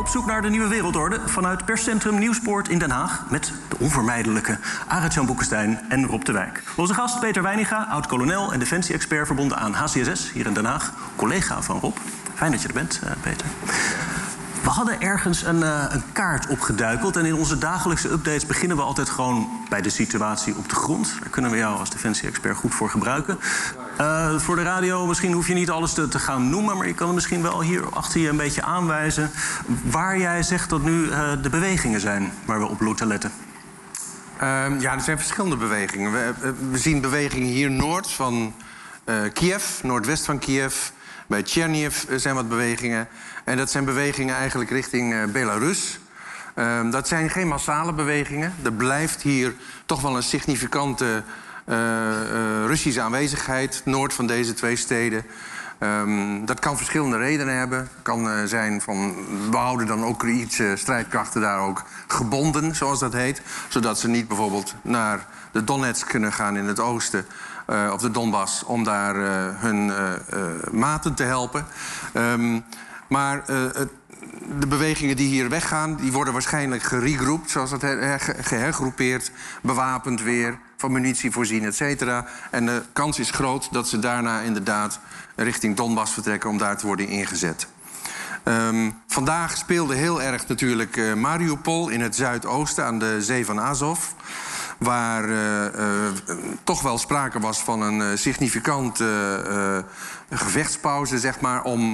[0.00, 3.24] Op zoek naar de nieuwe wereldorde vanuit perscentrum Nieuwspoort in Den Haag...
[3.30, 4.58] met de onvermijdelijke
[4.88, 5.36] Arend-Jan
[5.88, 6.62] en Rob de Wijk.
[6.76, 9.26] Onze gast Peter Weininga, oud-kolonel en defensie-expert...
[9.26, 10.92] verbonden aan HCSS hier in Den Haag.
[11.16, 11.96] Collega van Rob.
[12.34, 13.46] Fijn dat je er bent, uh, Peter.
[14.62, 17.16] We hadden ergens een, uh, een, kaart opgeduikeld.
[17.16, 21.16] En in onze dagelijkse updates beginnen we altijd gewoon bij de situatie op de grond.
[21.20, 23.38] Daar kunnen we jou als defensie-expert goed voor gebruiken.
[24.00, 27.08] Uh, voor de radio, misschien hoef je niet alles te, gaan noemen, maar je kan
[27.08, 29.30] er misschien wel hier achter je een beetje aanwijzen
[29.84, 33.32] waar jij zegt dat nu uh, de bewegingen zijn waar we op moeten letten.
[34.42, 36.12] Uh, ja, er zijn verschillende bewegingen.
[36.12, 38.54] We, we zien bewegingen hier noord van
[39.32, 40.74] Kiev, noordwest van Kiev.
[41.26, 43.08] Bij Cherniv zijn wat bewegingen.
[43.44, 45.98] En dat zijn bewegingen eigenlijk richting uh, Belarus.
[46.54, 48.54] Uh, dat zijn geen massale bewegingen.
[48.62, 49.54] Er blijft hier
[49.86, 51.22] toch wel een significante
[51.66, 51.76] uh,
[52.66, 53.82] Russische aanwezigheid...
[53.84, 55.24] noord van deze twee steden.
[55.78, 57.88] Um, dat kan verschillende redenen hebben.
[58.02, 59.14] Kan zijn van,
[59.50, 63.42] we houden dan Oekraïnse strijdkrachten daar ook gebonden, zoals dat heet.
[63.68, 67.26] Zodat ze niet bijvoorbeeld naar de Donetsk kunnen gaan in het oosten...
[67.92, 69.14] Of de Donbass, om daar
[69.60, 69.92] hun
[70.70, 71.66] maten te helpen.
[72.14, 72.64] Um,
[73.10, 73.44] maar
[74.58, 77.84] de bewegingen die hier weggaan, die worden waarschijnlijk geregroept, zoals dat
[78.40, 79.30] gehergroepeerd,
[79.62, 82.26] bewapend weer, van munitie voorzien, et cetera.
[82.50, 85.00] En de kans is groot dat ze daarna inderdaad
[85.36, 87.66] richting Donbass vertrekken om daar te worden ingezet.
[88.44, 93.60] Um, vandaag speelde heel erg natuurlijk uh, Mariupol in het zuidoosten aan de zee van
[93.60, 94.04] Azov.
[94.80, 96.10] Waar uh, uh,
[96.64, 99.84] toch wel sprake was van een significante
[100.30, 101.92] gevechtspauze, zeg maar, om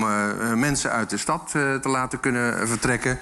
[0.55, 3.19] mensen uit de stad te laten kunnen vertrekken.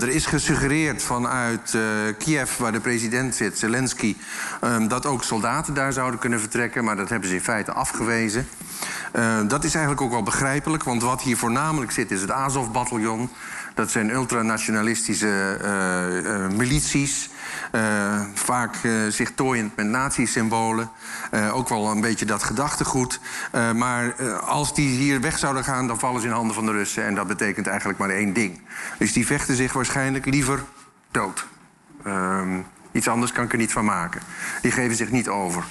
[0.00, 1.76] er is gesuggereerd vanuit
[2.18, 4.16] Kiev, waar de president zit, Zelensky,
[4.88, 8.46] dat ook soldaten daar zouden kunnen vertrekken, maar dat hebben ze in feite afgewezen.
[9.12, 13.30] Uh, dat is eigenlijk ook wel begrijpelijk, want wat hier voornamelijk zit is het Azov-bataljon.
[13.74, 17.30] Dat zijn ultranationalistische uh, uh, milities.
[18.34, 18.76] vaak
[19.08, 20.90] zich tooiend met nazi-symbolen.
[21.52, 23.20] ook wel een beetje dat gedachtegoed.
[23.74, 27.04] maar als die hier weg zouden gaan, dan vallen ze in handen van de Russen.
[27.04, 28.60] En dat betekent eigenlijk maar één ding.
[28.98, 30.64] Dus die vechten zich waarschijnlijk liever
[31.10, 31.46] dood.
[32.04, 32.60] Ehm,
[32.92, 34.20] Iets anders kan ik er niet van maken.
[34.62, 35.64] Die geven zich niet over.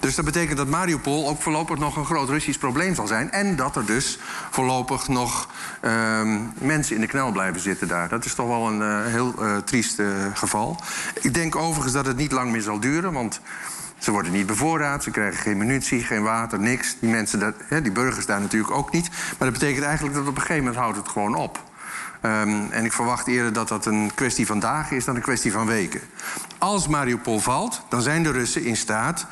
[0.00, 3.30] Dus dat betekent dat Mariupol ook voorlopig nog een groot Russisch probleem zal zijn.
[3.30, 4.18] En dat er dus
[4.50, 5.48] voorlopig nog
[5.84, 6.20] uh,
[6.54, 8.08] mensen in de knel blijven zitten daar.
[8.08, 10.80] Dat is toch wel een uh, heel uh, triest uh, geval.
[11.20, 13.12] Ik denk overigens dat het niet lang meer zal duren.
[13.12, 13.40] Want
[13.98, 16.96] ze worden niet bevoorraad, ze krijgen geen munitie, geen water, niks.
[17.00, 19.08] Die, mensen dat, hè, die burgers daar natuurlijk ook niet.
[19.08, 21.71] Maar dat betekent eigenlijk dat op een gegeven moment houdt het gewoon op.
[22.24, 25.52] Um, en ik verwacht eerder dat dat een kwestie van dagen is dan een kwestie
[25.52, 26.00] van weken.
[26.58, 29.26] Als Mariupol valt, dan zijn de Russen in staat.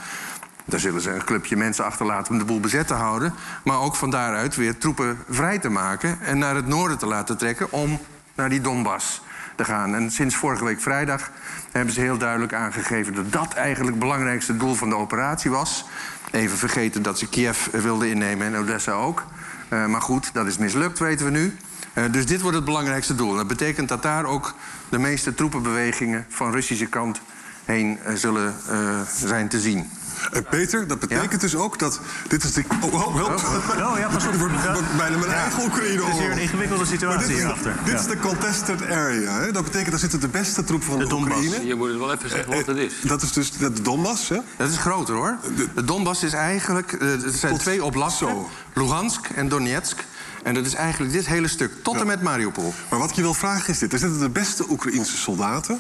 [0.64, 3.34] Daar zullen ze een clubje mensen achterlaten om de boel bezet te houden.
[3.64, 7.36] Maar ook van daaruit weer troepen vrij te maken en naar het noorden te laten
[7.36, 8.00] trekken om
[8.34, 9.22] naar die Donbass
[9.56, 9.94] te gaan.
[9.94, 11.30] En sinds vorige week vrijdag
[11.72, 15.84] hebben ze heel duidelijk aangegeven dat dat eigenlijk het belangrijkste doel van de operatie was.
[16.30, 19.24] Even vergeten dat ze Kiev wilden innemen en Odessa ook.
[19.68, 21.56] Uh, maar goed, dat is mislukt, weten we nu.
[21.94, 23.34] Uh, dus dit wordt het belangrijkste doel.
[23.34, 24.54] Dat betekent dat daar ook
[24.88, 27.20] de meeste troepenbewegingen van Russische kant
[27.64, 29.90] heen uh, zullen uh, zijn te zien.
[30.32, 31.38] En Peter, dat betekent ja?
[31.38, 32.00] dus ook dat.
[32.28, 32.64] Dit is de.
[32.80, 33.30] Oh, oh help.
[33.30, 34.34] Oh, ja, pas op.
[34.44, 34.76] wordt ja.
[34.96, 35.36] bijna mijn ja.
[35.36, 36.04] eigen Oekraïne.
[36.04, 37.70] Het is hier een ingewikkelde situatie dit hierachter.
[37.70, 39.40] Is, dit is de contested area.
[39.40, 39.52] Hè?
[39.52, 41.66] Dat betekent dat zitten de beste troepen van de, de Oekraïne.
[41.66, 42.92] Je moet het wel even zeggen wat het is.
[43.02, 44.28] Dat is dus de Donbass.
[44.28, 44.38] Hè?
[44.56, 45.36] Dat is groter hoor.
[45.56, 46.92] De, de Donbass is eigenlijk.
[46.92, 50.04] Er zijn Tot twee oblasten: Lugansk en Donetsk.
[50.42, 52.00] En dat is eigenlijk dit hele stuk, tot ja.
[52.00, 52.74] en met Mariupol.
[52.90, 53.92] Maar wat ik je wil vragen is dit.
[53.92, 55.78] Er zitten de beste Oekraïnse soldaten.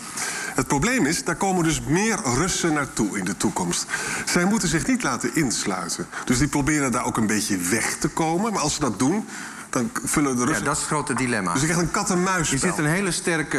[0.54, 3.86] Het probleem is, daar komen dus meer Russen naartoe in de toekomst.
[4.24, 6.06] Zij moeten zich niet laten insluiten.
[6.24, 8.52] Dus die proberen daar ook een beetje weg te komen.
[8.52, 9.28] Maar als ze dat doen,
[9.70, 10.58] dan vullen de Russen...
[10.58, 11.52] Ja, dat is het grote dilemma.
[11.52, 12.58] Dus je krijgt een kat-en-muisspel.
[12.58, 13.58] Je zit een hele sterke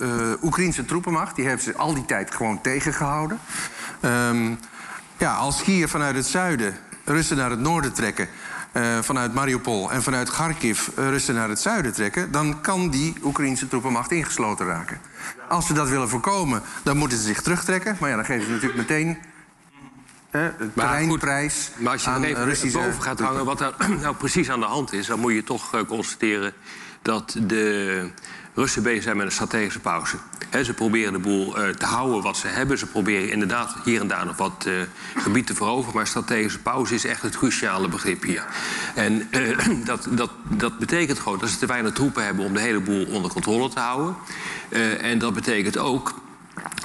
[0.00, 1.36] uh, uh, Oekraïnse troepenmacht.
[1.36, 3.38] Die heeft ze al die tijd gewoon tegengehouden.
[4.00, 4.58] Um,
[5.18, 8.28] ja, als hier vanuit het zuiden Russen naar het noorden trekken...
[8.76, 12.32] Uh, vanuit Mariupol en vanuit Kharkiv Russen naar het zuiden trekken...
[12.32, 15.00] dan kan die Oekraïnse troepenmacht ingesloten raken.
[15.48, 17.96] Als ze dat willen voorkomen, dan moeten ze zich terugtrekken.
[18.00, 19.18] Maar ja, dan geven ze natuurlijk meteen
[20.74, 24.60] terreinprijs maar als je aan even Russische boven gaat hangen wat er nou precies aan
[24.60, 25.06] de hand is...
[25.06, 26.52] dan moet je toch uh, constateren
[27.02, 28.10] dat de
[28.56, 30.16] Russen bezig zijn met een strategische pauze.
[30.64, 32.78] Ze proberen de boel uh, te houden wat ze hebben.
[32.78, 34.74] Ze proberen inderdaad hier en daar nog wat uh,
[35.16, 35.94] gebied te veroveren.
[35.94, 38.44] Maar strategische pauze is echt het cruciale begrip hier.
[38.94, 42.60] En uh, dat, dat, dat betekent gewoon dat ze te weinig troepen hebben om de
[42.60, 44.16] hele boel onder controle te houden.
[45.00, 46.14] en dat betekent ook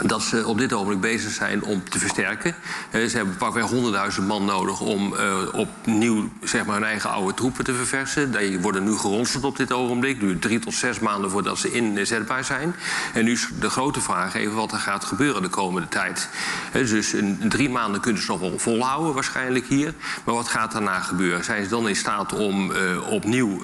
[0.05, 2.55] dat ze op dit ogenblik bezig zijn om te versterken.
[2.91, 3.71] ze hebben pakweg
[4.19, 8.31] 100.000 man nodig om uh, opnieuw zeg maar, hun eigen oude troepen te verversen.
[8.31, 10.19] Die worden nu geronseld op dit ogenblik.
[10.19, 12.75] Duurt drie tot zes maanden voordat ze inzetbaar zijn.
[13.13, 16.29] En nu is de grote vraag even wat er gaat gebeuren de komende tijd.
[16.71, 19.93] dus in drie maanden kunnen ze nog wel volhouden waarschijnlijk hier.
[20.23, 21.43] Maar wat gaat daarna gebeuren?
[21.43, 22.71] Zijn ze dan in staat om
[23.09, 23.61] opnieuw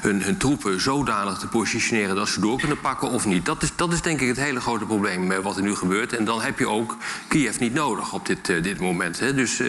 [0.00, 3.44] hun, hun troepen zodanig te positioneren dat ze door kunnen pakken of niet?
[3.44, 6.16] Dat is, dat is denk ik het hele grote probleem wat er nu gebeurt.
[6.16, 6.96] En dan heb je ook
[7.28, 9.20] Kiev niet nodig op dit, uh, dit moment.
[9.20, 9.34] Hè.
[9.34, 9.62] Dus,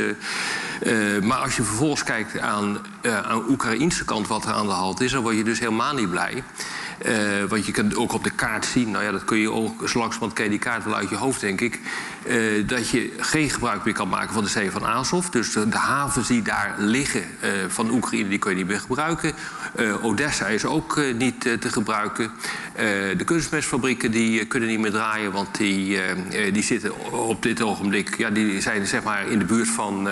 [0.83, 2.77] uh, maar als je vervolgens kijkt aan,
[3.23, 5.11] aan de Oekraïnse kant wat er aan de hand is...
[5.11, 6.43] dan word je dus helemaal niet blij.
[7.05, 9.89] Uh, want je kunt ook op de kaart zien, nou ja, dat kun je ook
[9.89, 11.79] zo langzamerhand ken die kaart wel uit je hoofd, denk ik.
[12.65, 15.27] Dat je geen gebruik meer kan maken van de zee van Azov.
[15.27, 17.23] Dus de, havens die daar liggen
[17.67, 19.33] van Oekraïne, die kun je niet meer gebruiken.
[20.01, 22.31] Odessa is ook niet te gebruiken.
[23.17, 25.99] de kunstmestfabrieken die kunnen niet meer draaien, want die,
[26.51, 30.09] die zitten op dit ogenblik, ja, die zijn zeg maar in de buurt van,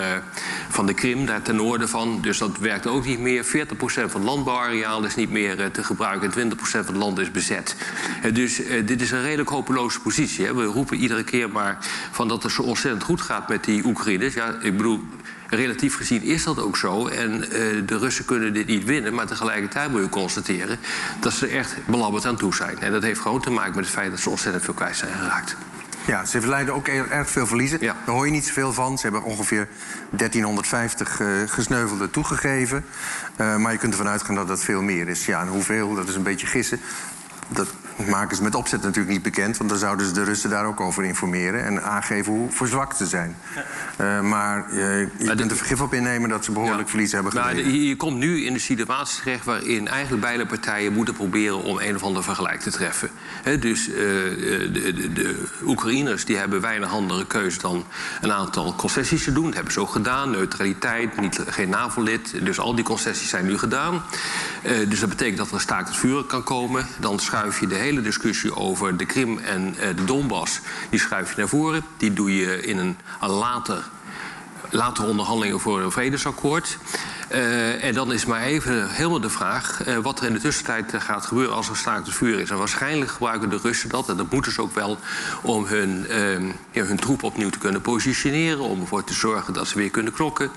[0.68, 2.18] van de Krim, daar ten noorden van.
[2.20, 3.44] Dus dat werkt ook niet meer.
[3.44, 3.48] 40%
[3.78, 7.76] van het landbouwareaal is niet meer te gebruiken en 20% van het land is bezet.
[8.32, 10.52] Dus uh, dit is een redelijk hopeloze positie.
[10.52, 11.78] We roepen iedere keer maar
[12.10, 14.34] van dat het zo ontzettend goed gaat met die Oekraïners.
[14.34, 15.04] Ja, ik bedoel,
[15.48, 17.06] relatief gezien is dat ook zo.
[17.06, 17.40] En
[17.86, 19.14] de Russen kunnen dit niet winnen.
[19.14, 20.78] Maar tegelijkertijd moet je constateren
[21.20, 22.78] dat ze er echt belabberd aan toe zijn.
[22.78, 25.12] En dat heeft gewoon te maken met het feit dat ze ontzettend veel kwijt zijn
[25.12, 25.56] geraakt.
[26.06, 27.78] Ja, ze verleiden ook erg veel verliezen.
[27.80, 27.96] Ja.
[28.04, 28.98] Daar hoor je niet zoveel van.
[28.98, 29.68] Ze hebben ongeveer
[30.10, 32.84] 1350 uh, gesneuvelden toegegeven.
[33.40, 35.26] Uh, maar je kunt ervan uitgaan dat dat veel meer is.
[35.26, 36.80] Ja, en hoeveel, dat is een beetje gissen.
[37.48, 37.68] Dat
[38.04, 39.56] maken ze met opzet natuurlijk niet bekend.
[39.56, 41.64] Want dan zouden ze de Russen daar ook over informeren.
[41.64, 43.36] En aangeven hoe verzwakt ze zijn.
[43.98, 44.16] Ja.
[44.16, 46.88] Uh, maar je, je kunt er vergif op innemen dat ze behoorlijk ja.
[46.88, 47.64] verlies hebben geleden.
[47.64, 51.62] Nou, je, je komt nu in de situatie terecht waarin eigenlijk beide partijen moeten proberen
[51.62, 53.10] om een of ander vergelijk te treffen.
[53.42, 57.84] He, dus uh, de, de, de, Oekraïners die hebben weinig andere keuze dan
[58.20, 59.44] een aantal concessies te doen.
[59.44, 60.30] Dat hebben ze ook gedaan.
[60.30, 62.44] Neutraliteit, niet, geen NAVO-lid.
[62.44, 64.02] Dus al die concessies zijn nu gedaan.
[64.62, 66.86] Uh, dus dat betekent dat er een staakt het vuren kan komen.
[66.98, 70.60] Dan schuif je de hele discussie over de Krim en uh, de Donbass...
[70.90, 71.84] die schuif je naar voren.
[71.96, 73.84] Die doe je in een, een later,
[74.70, 76.78] later onderhandelingen voor een vredesakkoord.
[77.32, 80.92] Uh, en dan is maar even helemaal de vraag uh, wat er in de tussentijd
[80.98, 82.50] gaat gebeuren als er staakt het vuur is.
[82.50, 84.98] En waarschijnlijk gebruiken de Russen dat, en dat moeten ze ook wel,
[85.42, 86.06] om hun,
[86.70, 90.12] ja, hun troep opnieuw te kunnen positioneren, om ervoor te zorgen dat ze weer kunnen
[90.12, 90.50] klokken.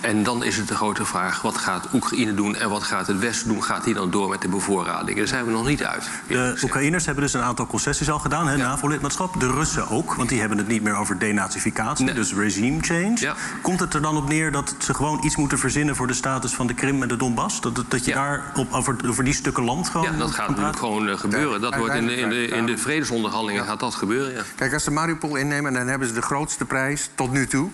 [0.00, 3.18] En dan is het de grote vraag: wat gaat Oekraïne doen en wat gaat het
[3.18, 3.64] Westen doen?
[3.64, 5.18] Gaat hij dan door met de bevoorrading?
[5.18, 6.10] Daar zijn we nog niet uit.
[6.26, 8.62] De Oekraïners hebben dus een aantal concessies al gedaan, hè, ja.
[8.62, 9.40] NAVO-lidmaatschap.
[9.40, 12.14] De Russen ook, want die hebben het niet meer over denazificatie, nee.
[12.14, 13.16] dus regime change.
[13.20, 13.34] Ja.
[13.62, 16.54] Komt het er dan op neer dat ze gewoon iets moeten verzinnen voor de status
[16.54, 17.60] van de Krim en de Donbass?
[17.60, 18.16] Dat, dat je ja.
[18.16, 20.12] daar op, over, over die stukken land gewoon.
[20.12, 21.60] Ja, dat gaat natuurlijk gewoon uh, gebeuren.
[21.60, 24.32] Dat wordt in de, in de, in de vredesonderhandelingen gaat dat gebeuren.
[24.32, 24.42] Ja.
[24.56, 27.70] Kijk, als ze Mariupol innemen, dan hebben ze de grootste prijs tot nu toe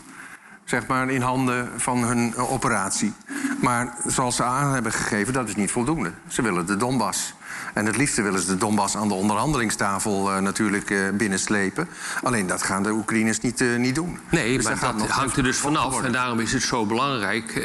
[0.67, 3.13] zeg maar, in handen van hun uh, operatie.
[3.61, 6.13] Maar zoals ze aan hebben gegeven, dat is niet voldoende.
[6.29, 7.35] Ze willen de Donbass.
[7.75, 11.89] En het liefste willen ze de Donbass aan de onderhandelingstafel uh, natuurlijk uh, binnenslepen.
[12.23, 14.19] Alleen dat gaan de Oekraïners niet, uh, niet doen.
[14.31, 16.03] Nee, dus maar dat hangt er dus vanaf.
[16.03, 17.65] En daarom is het zo belangrijk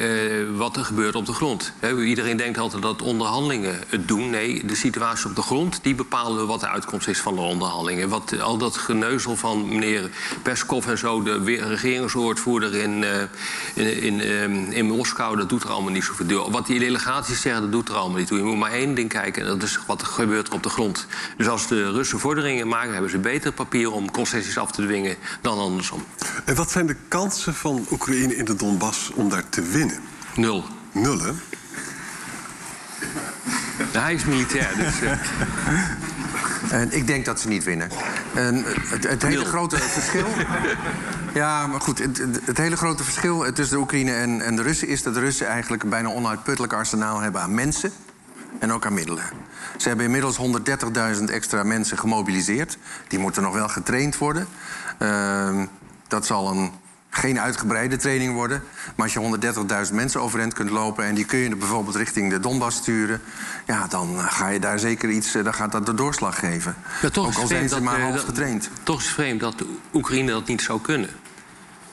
[0.56, 1.74] wat er gebeurt op de grond.
[1.80, 4.30] He, iedereen denkt altijd dat onderhandelingen het doen.
[4.30, 8.10] Nee, de situatie op de grond die bepalen wat de uitkomst is van de onderhandelingen.
[8.10, 10.10] Wat, al dat geneuzel van meneer
[10.42, 13.04] Peskov en zo, de regeringswoordvoerder in,
[13.74, 16.52] in, in, in Moskou, dat doet er allemaal niet zoveel.
[16.52, 18.38] Wat die delegaties zeggen, dat doet er allemaal niet toe.
[18.38, 20.70] Je moet maar één ding kijken, en dat is wat er gebeurt er op de
[20.70, 21.08] grond.
[21.38, 25.16] Dus als de Russen vorderingen maken, hebben ze beter papier om concessies af te dwingen
[25.42, 26.04] dan andersom.
[26.46, 30.00] En wat zijn de kansen van Oekraïne in de Donbass om daar te winnen?
[30.36, 30.64] Nul.
[30.92, 31.32] Nul, hè?
[33.92, 35.02] hij is militair, dus...
[35.02, 35.12] Uh...
[36.72, 37.90] En ik denk dat ze niet winnen.
[38.34, 40.26] En het, het hele grote verschil.
[41.34, 42.00] Ja, maar goed.
[42.00, 45.20] Het, het, hele grote verschil tussen de Oekraïne en, en de Russen is dat de
[45.20, 47.92] Russen eigenlijk een bijna onuitputtelijk arsenaal hebben aan mensen
[48.62, 49.24] en ook aan middelen.
[49.78, 50.38] Ze hebben inmiddels
[51.18, 52.78] 130.000 extra mensen gemobiliseerd.
[53.08, 54.48] Die moeten nog wel getraind worden.
[55.00, 55.62] Uh,
[56.08, 56.72] dat zal een,
[57.10, 58.64] geen uitgebreide training worden.
[58.96, 61.06] Maar als je 130.000 mensen overeind kunt lopen...
[61.06, 63.22] en die kun je bijvoorbeeld richting de Donbass sturen...
[63.66, 65.32] ja, dan ga je daar zeker iets...
[65.32, 66.76] dan gaat dat de doorslag geven.
[67.02, 68.70] Ja, toch Ook al zijn ze maar half getraind.
[68.84, 69.56] Toch is het vreemd dat
[69.94, 71.10] Oekraïne dat niet zou kunnen.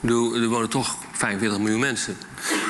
[0.02, 2.16] Er wonen toch 45 miljoen mensen.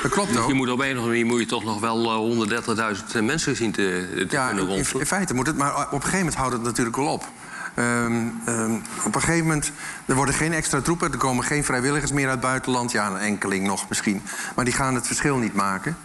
[0.01, 0.47] Dat klopt Dus ook.
[0.47, 3.55] je moet op een of andere manier moet je toch nog wel eh, 130.000 mensen
[3.55, 4.99] zien te, te Ja, kunnen in, ronselen.
[5.01, 7.23] in feite moet het, maar op een gegeven moment houdt het natuurlijk wel op.
[7.73, 8.13] Ehm,
[8.45, 8.73] ehm,
[9.05, 9.71] op een gegeven moment,
[10.05, 12.91] er worden geen extra troepen, er komen geen vrijwilligers meer uit het buitenland.
[12.91, 14.21] Ja, een enkeling nog misschien.
[14.55, 15.97] Maar die gaan het verschil niet maken.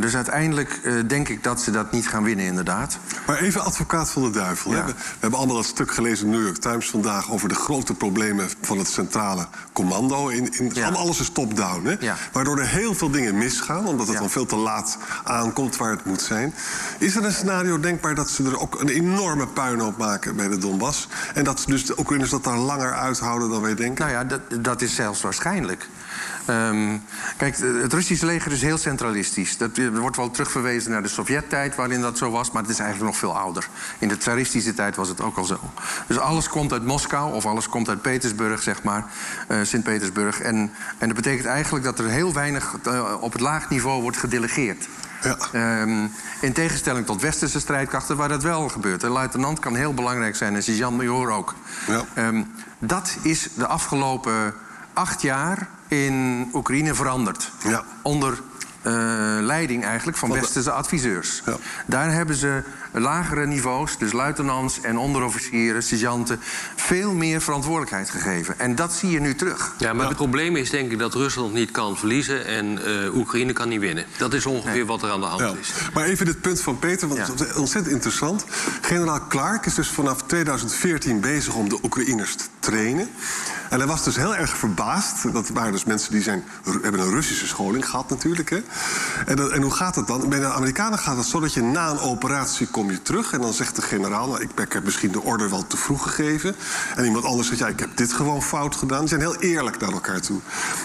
[0.00, 2.98] Dus uiteindelijk eh, denk ik dat ze dat niet gaan winnen, inderdaad.
[3.26, 4.70] Maar even advocaat van de duivel.
[4.72, 4.84] hè.
[4.84, 7.30] We, we hebben allemaal dat stuk gelezen in de New York Times vandaag...
[7.30, 10.28] over de grote problemen van het centrale commando.
[10.28, 10.82] In, in, Ja.
[10.82, 11.86] allemaal Alles is top-down.
[11.86, 11.94] hè.
[12.00, 12.16] Ja.
[12.32, 13.86] Waardoor er heel veel dingen misgaan...
[13.86, 16.54] omdat het dan veel te laat aankomt waar het moet zijn.
[16.98, 20.58] Is er een scenario denkbaar dat ze er ook een enorme puinhoop maken bij de
[20.58, 21.03] Donbass?
[21.34, 24.04] En dat ze dus de Oekraïners dat daar langer uithouden dan wij denken?
[24.04, 25.88] Nou ja, dat, dat is zelfs waarschijnlijk.
[26.44, 26.96] Ehm,
[27.36, 29.56] kijk, het Russische leger is heel centralistisch.
[29.56, 32.78] Dat eh, wordt wel terugverwezen naar de Sovjet-tijd, waarin dat zo was, maar het is
[32.78, 33.68] eigenlijk nog veel ouder.
[33.98, 35.60] In de tsaristische tijd was het ook al zo.
[36.06, 39.06] Dus alles komt uit Moskou of alles komt uit Petersburg, zeg maar,
[39.48, 40.40] eh, Sint-Petersburg.
[40.40, 40.56] En,
[40.98, 44.88] en dat betekent eigenlijk dat er heel weinig eh, op het laag niveau wordt gedelegeerd.
[45.22, 45.36] Ja.
[45.52, 46.06] Ehm,
[46.40, 49.02] in tegenstelling tot westerse strijdkrachten, waar dat wel gebeurt.
[49.02, 51.54] Een luitenant kan heel belangrijk zijn en sergeant-major ook.
[51.86, 52.04] Ja.
[52.14, 52.42] Ehm,
[52.78, 54.54] dat is de afgelopen
[54.94, 57.50] acht jaar in Oekraïne veranderd.
[57.68, 57.84] Ja.
[58.02, 58.42] Onder
[58.82, 58.92] eh,
[59.40, 61.42] leiding eigenlijk van Van westerse adviseurs.
[61.46, 61.56] Ja.
[61.86, 62.62] Daar hebben ze
[63.02, 66.40] lagere niveaus, dus luitenants en onderofficieren, sergeanten,
[66.76, 68.58] veel meer verantwoordelijkheid gegeven.
[68.58, 69.74] En dat zie je nu terug.
[69.78, 73.52] Ja, maar het probleem is denk ik dat Rusland niet kan verliezen en eh, Oekraïne
[73.52, 74.04] kan niet winnen.
[74.16, 75.54] Dat is ongeveer wat er aan de hand Ja.
[75.60, 75.70] is.
[75.94, 77.32] Maar even dit punt van Peter, want Ja.
[77.32, 78.44] het is ontzettend interessant.
[78.80, 83.08] Generaal Clark is dus vanaf 2014 bezig om de Oekraïners te trainen.
[83.70, 85.32] En hij was dus heel erg verbaasd.
[85.32, 86.44] Dat waren dus mensen die zijn,
[86.82, 88.50] hebben een Russische scholing gehad natuurlijk.
[88.50, 88.62] Hè.
[89.26, 90.28] En, dat- en hoe gaat het dan?
[90.28, 93.32] Bij de Amerikanen gaat het zo dat je na een operatie kom je terug...
[93.32, 96.02] en dan zegt de generaal, nou, ik, ik heb misschien de order wel te vroeg
[96.02, 96.56] gegeven.
[96.96, 98.98] En iemand anders zegt, ja, ik heb dit gewoon fout gedaan.
[98.98, 100.40] Die zijn heel eerlijk naar elkaar toe.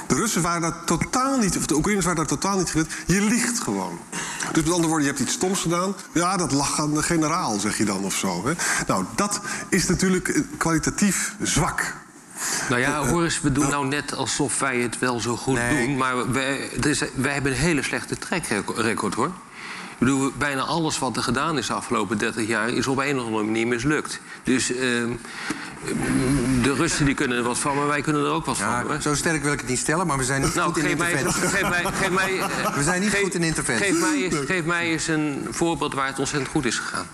[0.08, 2.92] De Russen waren daar totaal niet, of de Oekraïners waren daar totaal niet gewend.
[3.06, 4.00] Je liegt gewoon.
[4.52, 5.96] Dus met andere woorden, je hebt iets stoms gedaan.
[6.14, 8.46] Ja, dat lag aan de generaal, zeg je dan of zo.
[8.48, 8.54] Hè?
[8.88, 9.40] Nou, dat
[9.70, 11.96] is natuurlijk eh, kwalitatief zwak.
[12.70, 15.86] Nou ja, Horace, we doen nou net alsof wij het wel zo goed Nee.
[15.86, 15.98] doen.
[15.98, 19.32] Maar wij, er is, wij hebben een hele slechte trackrecord, hoor.
[20.00, 22.70] Ik bedoel, bijna alles wat er gedaan is de afgelopen 30 jaar...
[22.70, 24.20] is op een of andere manier mislukt.
[24.44, 25.12] Dus ehm,
[26.62, 29.02] de Russen die kunnen er wat van, maar wij kunnen er ook wat Ja, van.
[29.02, 31.12] zo sterk wil ik het niet stellen, maar we zijn niet Nou, goed in mij,
[31.12, 31.42] interventie.
[31.50, 33.86] geef mij, geef mij, eh, We zijn niet geef- goed in interventie.
[33.86, 37.08] Geef mij, eens, geef mij eens een voorbeeld waar het ontzettend goed is gegaan.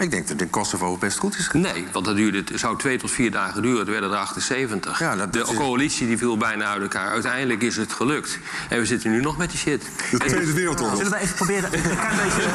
[0.00, 1.60] Ik denk dat het in Kosovo best goed is gegaan.
[1.60, 3.86] Nee, want dat duurde, het zou twee tot vier dagen duren.
[3.86, 4.98] Er werden er 78.
[4.98, 7.10] Ja, dat- de dat is- coalitie die viel bijna uit elkaar.
[7.10, 8.38] Uiteindelijk is het gelukt.
[8.68, 9.82] En we zitten nu nog met die shit.
[10.10, 10.96] De Tweede Wereldoorlog.
[10.96, 12.42] Zullen we even proberen een klein beetje...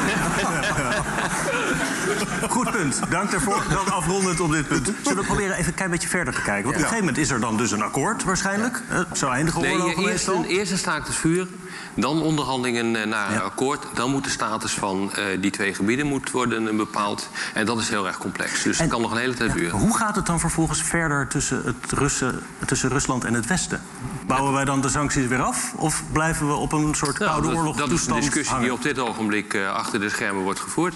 [2.48, 3.00] Goed punt.
[3.10, 3.62] Dank daarvoor.
[3.70, 4.90] Dan afrondend op dit punt.
[5.02, 6.62] Zullen we proberen even een klein beetje verder te kijken?
[6.64, 8.82] Want op een gegeven moment is er dan dus een akkoord waarschijnlijk.
[8.88, 10.34] Eh, Zo eindigen Nee, oorlogen eerst, meestal.
[10.36, 11.46] een, eerst een staakt het vuur.
[11.94, 13.84] Dan onderhandelingen eh, naar een akkoord.
[13.94, 17.28] Dan moet de status van eh, die twee gebieden moet worden bepaald.
[17.54, 18.62] En dat is heel erg complex.
[18.62, 19.78] Dus het kan nog een hele tijd duren.
[19.78, 23.82] Hoe gaat het dan vervolgens verder tussen, het Russen, tussen Rusland en het Westen?
[24.26, 25.72] Bouwen wij dan de sancties weer af?
[25.76, 28.62] Of blijven we op een soort Nou, koude dat, oorlog dat is een discussie hangen?
[28.62, 30.94] die op dit ogenblik eh, achter de schermen wordt gevoerd.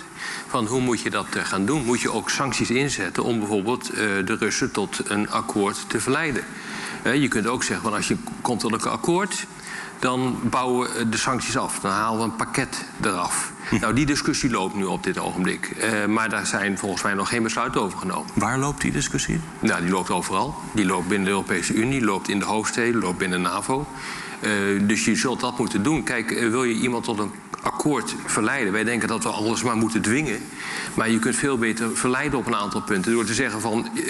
[0.49, 1.85] Van hoe moet je dat eh, gaan doen?
[1.85, 6.44] Moet je ook sancties inzetten om bijvoorbeeld eh, de Russen tot een akkoord te verleiden?
[7.02, 9.47] Je kunt ook zeggen, van als je komt tot een akkoord,
[10.00, 11.80] dan bouwen we de sancties af.
[11.80, 13.52] Dan halen we een pakket eraf.
[13.69, 13.80] Hm.
[13.80, 15.66] Nou, die discussie loopt nu op dit ogenblik.
[15.66, 18.30] Eh, maar daar zijn volgens mij nog geen besluiten over genomen.
[18.35, 19.40] Waar loopt die discussie?
[19.59, 20.54] Nou, die loopt overal.
[20.73, 23.87] Die loopt binnen de Europese Unie, loopt in de hoofdsteden, loopt binnen de NAVO.
[24.40, 24.50] Eh,
[24.83, 26.02] dus je zult dat moeten doen.
[26.02, 28.73] Kijk, eh, wil je iemand tot een akkoord verleiden?
[28.73, 30.40] Wij denken dat we alles maar moeten dwingen.
[30.95, 33.12] Maar je kunt veel beter verleiden op een aantal punten.
[33.12, 34.05] Door te zeggen van, eh,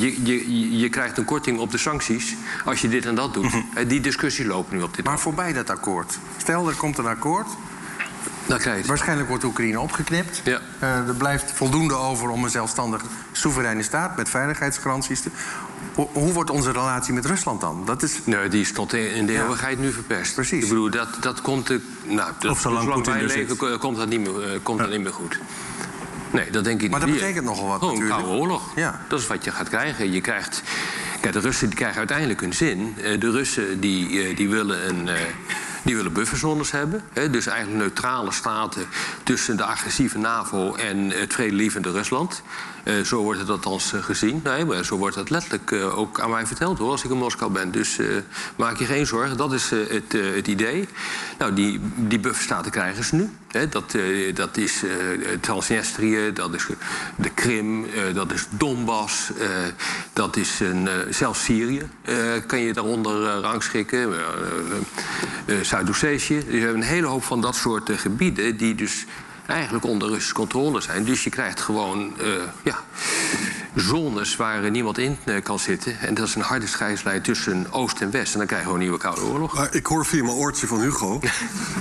[0.00, 3.52] je, je, je krijgt een korting op de sancties als je dit en dat doet.
[3.74, 6.18] Eh, die discussie loopt nu op dit Maar voorbij dat akkoord.
[6.36, 7.46] Stel, er komt een akkoord.
[8.46, 8.88] Dan krijg je het.
[8.88, 10.40] Waarschijnlijk wordt Oekraïne opgeknipt.
[10.44, 10.60] Ja.
[10.78, 13.02] Eh, er blijft voldoende over om een zelfstandig
[13.32, 15.30] soevereine staat met veiligheidsgaranties te.
[15.98, 17.82] Hoe, hoe wordt onze relatie met Rusland dan?
[17.84, 18.18] Dat is.
[18.24, 20.34] Nee, die is tot in de eeuwigheid nu verpest.
[20.34, 20.62] Precies.
[20.62, 21.66] Ik bedoel, dat, dat komt...
[21.66, 24.90] De, nou, dat, Of zolang Poetin er leven, komt dat niet meer, eh, komt dat
[24.90, 25.38] niet meer goed.
[26.30, 28.26] Nee, dat denk ik Maar dat betekent nogal wat Gewoon een natuurlijk.
[28.26, 28.62] koude oorlog.
[28.76, 29.00] Ja.
[29.08, 30.12] Dat is wat je gaat krijgen.
[30.12, 30.62] Je krijgt...
[31.20, 32.94] Kijk, de Russen die krijgen uiteindelijk hun zin.
[33.02, 35.08] Eh, De Russen die, eh, die willen een...
[35.82, 37.02] die willen bufferzones hebben.
[37.12, 38.86] Dus eigenlijk neutrale staten
[39.22, 42.42] tussen de agressieve NAVO en het vredelievende Rusland.
[42.88, 44.40] Eh, zo wordt het althans eh, gezien.
[44.44, 47.16] Nee, maar zo wordt het letterlijk eh, ook aan mij verteld hoor, als ik in
[47.16, 47.70] Moskou ben.
[47.70, 47.98] Dus
[48.56, 50.88] maak je geen zorgen, dat is het, het idee.
[51.38, 53.30] Nou, die, die bufferstaten krijgen ze nu.
[53.70, 53.96] Dat,
[54.34, 54.82] dat is
[55.40, 56.66] Transnistrië, dat is
[57.16, 59.30] de Krim, dat is Donbass,
[60.12, 61.88] dat is een, zelfs Syrië
[62.46, 64.14] kan je daaronder rangschikken.
[65.62, 66.44] Zuid-Ossetië.
[66.44, 69.06] Dus je hebt een hele hoop van dat soort gebieden die dus
[69.48, 71.04] eigenlijk onder Russische controle zijn.
[71.04, 72.26] Dus je krijgt gewoon eh,
[72.62, 72.78] ja,
[73.74, 76.00] zones waar niemand in eh, kan zitten.
[76.00, 78.32] En dat is een harde scheidslijn tussen Oost en West.
[78.32, 79.54] En dan krijg je gewoon een nieuwe Koude Oorlog.
[79.54, 81.18] Maar ik hoor via mijn oortje van Hugo.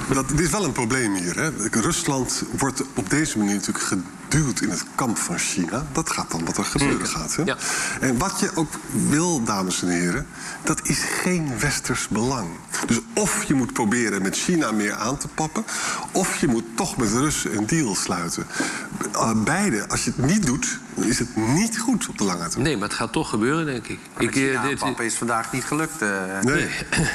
[0.08, 1.36] maar dat, dit is wel een probleem hier.
[1.36, 1.50] Hè?
[1.72, 3.86] Rusland wordt op deze manier natuurlijk
[4.30, 5.86] geduwd in het kamp van China.
[5.92, 7.36] Dat gaat dan wat er gebeuren gaat.
[7.36, 7.44] Hè?
[7.44, 7.58] Ja.
[8.02, 8.74] En wat je ook
[9.10, 10.28] wil, dames en heren,
[10.64, 12.48] dat is geen westers belang.
[12.88, 15.64] Dus of je moet proberen met China meer aan te pappen,
[16.12, 18.46] of je moet toch met de Russen een deal sluiten.
[19.14, 22.40] Uh, beide, als je het niet doet, dan is het niet goed op de lange
[22.48, 22.64] termijn.
[22.64, 24.00] Nee, maar het gaat toch gebeuren, denk ik.
[24.18, 26.02] Eh, dit- papa is vandaag niet gelukt.
[26.02, 26.10] eh.
[26.42, 26.70] Nee.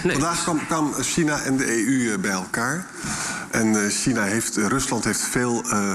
[0.04, 0.12] Nee.
[0.18, 2.86] Vandaag kwam, kwam China en de EU eh, bij elkaar.
[3.50, 5.62] En eh, China heeft, eh, Rusland heeft veel.
[5.70, 5.90] eh,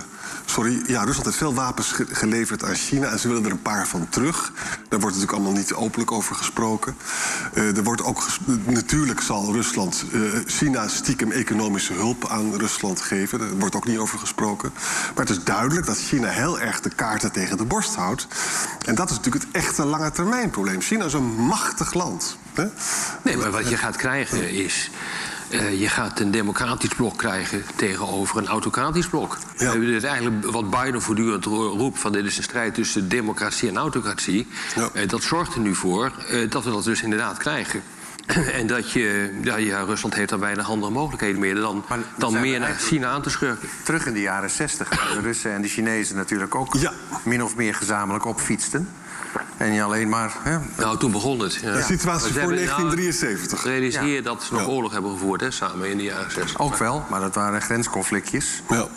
[0.50, 3.62] sorry, ja, Rusland heeft veel wapens ge- geleverd aan China en ze willen er een
[3.62, 4.52] paar van terug.
[4.90, 6.96] Daar wordt natuurlijk allemaal niet openlijk over gesproken.
[7.54, 8.28] Eh, er wordt ook
[8.66, 13.40] natuurlijk zal Rusland eh, China stiekem economische hulp aan Rusland geven.
[13.40, 14.72] Daar wordt ook niet over gesproken.
[15.16, 18.28] Maar het is duidelijk dat China heel erg de kaarten tegen de borst houdt.
[18.86, 20.82] En dat is natuurlijk het echte lange termijn probleem.
[20.82, 22.38] China is een machtig land.
[22.54, 22.66] Hè?
[23.24, 24.92] Nee, maar wat je gaat krijgen is.
[25.50, 29.38] Eh, je gaat een democratisch blok krijgen tegenover een autocratisch blok.
[29.58, 29.74] Ja.
[29.74, 33.10] Eh, dit is eigenlijk wat Biden voortdurend ro- roept: van dit is een strijd tussen
[33.10, 34.48] democratie en autocratie.
[34.76, 34.90] Ja.
[34.94, 36.12] Eh, dat zorgt er nu voor
[36.50, 37.82] dat we dat dus inderdaad krijgen.
[38.60, 42.40] en dat je, ja, ja, Rusland heeft daar weinig andere mogelijkheden meer dan, Maar dan
[42.40, 43.70] meer naar China aan te schurken.
[43.84, 46.94] Terug in de jaren 60, waar de Russen en de Chinezen natuurlijk ook Ja.
[47.24, 48.90] min of meer gezamenlijk opfietsten.
[49.58, 50.34] En niet alleen maar.
[50.44, 51.54] Hè, Nou, toen begon het.
[51.54, 51.74] Ja.
[51.74, 53.64] De situatie voor hebben 1973.
[53.64, 54.22] Nou, realiseer je Ja.
[54.22, 54.68] dat ze nog Ja.
[54.68, 56.60] oorlog hebben gevoerd hè, samen in de jaren 60.
[56.60, 58.62] ook wel, maar dat waren grensconflictjes.
[58.70, 58.88] Ja.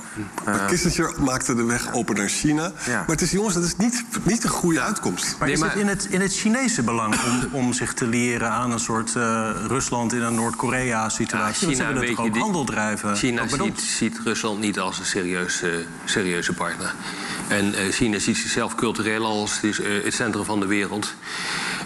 [0.44, 2.72] Maar Kissinger maakte de weg open naar China.
[2.86, 2.92] Ja.
[2.96, 5.36] Maar het is, jongens, dat is niet, niet een goede uitkomst.
[5.38, 8.06] Maar Nee, is maar- het in het, in het Chinese belang om, om zich te
[8.06, 11.74] leren aan een soort eh, Rusland in een Noord-Korea-situatie?
[11.74, 13.16] Ze willen toch ook die- handel drijven?
[13.16, 13.42] China
[13.76, 16.94] ziet, Rusland niet als een serieuze, serieuze partner.
[17.48, 19.80] En eh, China ziet zichzelf cultureel als het, is,
[20.20, 21.14] centrum van de wereld.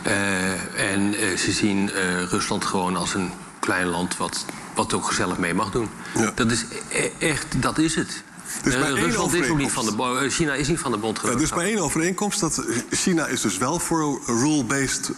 [0.02, 3.30] Eh, en eh, ze zien eh, Rusland gewoon als een
[3.60, 5.88] klein land wat, wat ook gezellig mee mag doen.
[6.14, 6.32] Ja.
[6.34, 8.22] Dat is e- echt, dat is het.
[8.64, 11.50] Één Rusland is ook niet van de, China is niet van de bond Ja, dus
[11.50, 12.40] maar één overeenkomst.
[12.40, 15.10] Dat China is dus wel voor een rule-based